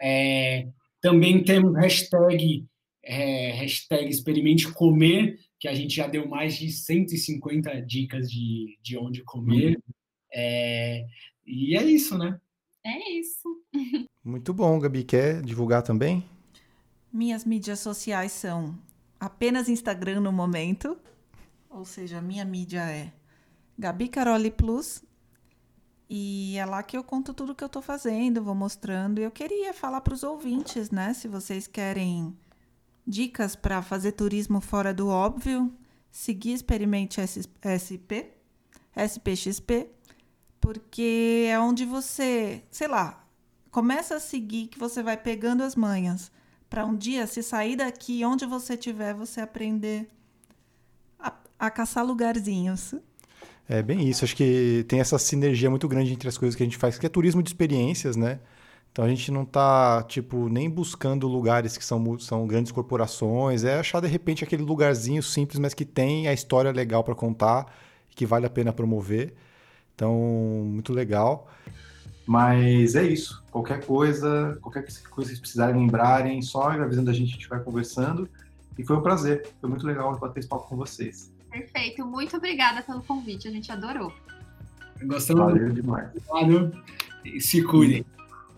[0.00, 0.68] É,
[1.00, 2.64] também temos hashtag,
[3.04, 8.96] é, hashtag experimente comer que a gente já deu mais de 150 dicas de, de
[8.96, 9.78] onde comer.
[10.32, 11.04] É,
[11.46, 12.38] e é isso, né?
[12.88, 13.62] É isso.
[14.24, 15.04] Muito bom, Gabi.
[15.04, 16.24] Quer divulgar também?
[17.12, 18.78] Minhas mídias sociais são
[19.20, 20.96] apenas Instagram no momento.
[21.68, 23.12] Ou seja, a minha mídia é
[23.78, 25.04] Gabi Caroli Plus.
[26.08, 29.20] E é lá que eu conto tudo que eu tô fazendo, vou mostrando.
[29.20, 31.12] E eu queria falar para os ouvintes, né?
[31.12, 32.34] Se vocês querem
[33.06, 35.70] dicas para fazer turismo fora do óbvio,
[36.10, 38.32] seguir Experimente SP,
[38.96, 39.90] SPXP,
[40.60, 43.24] porque é onde você, sei lá,
[43.70, 46.30] começa a seguir que você vai pegando as manhas
[46.68, 50.08] para um dia se sair daqui, onde você estiver, você aprender
[51.18, 52.94] a, a caçar lugarzinhos.
[53.68, 54.24] É bem isso.
[54.24, 57.06] Acho que tem essa sinergia muito grande entre as coisas que a gente faz, que
[57.06, 58.40] é turismo de experiências, né?
[58.90, 63.78] Então a gente não tá, tipo, nem buscando lugares que são, são grandes corporações, é
[63.78, 67.72] achar de repente aquele lugarzinho simples, mas que tem a história legal para contar,
[68.10, 69.34] que vale a pena promover.
[69.98, 71.48] Então, muito legal.
[72.24, 73.42] Mas é isso.
[73.50, 77.58] Qualquer coisa, qualquer coisa que vocês precisarem lembrarem, só avisando a gente, a gente vai
[77.58, 78.28] conversando.
[78.78, 79.48] E foi um prazer.
[79.60, 81.32] Foi muito legal bater esse papo com vocês.
[81.50, 82.06] Perfeito.
[82.06, 83.48] Muito obrigada pelo convite.
[83.48, 84.12] A gente adorou.
[85.02, 85.46] Gostamos.
[85.46, 86.10] Valeu demais.
[86.28, 86.70] Valeu.
[87.40, 88.06] Se cuidem.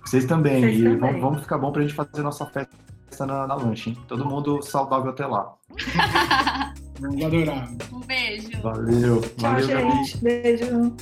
[0.04, 0.60] Vocês também.
[0.60, 0.98] Vocês e também.
[0.98, 3.98] Vamos, vamos ficar bom pra gente fazer nossa festa na, na lanche, hein?
[4.06, 5.54] Todo mundo saudável até lá.
[7.00, 7.70] Vamos adorar.
[7.92, 8.60] um beijo.
[8.60, 9.22] Valeu.
[9.22, 10.04] Tchau, Valeu, Gabi.
[10.04, 10.18] gente.
[10.18, 10.96] Beijo.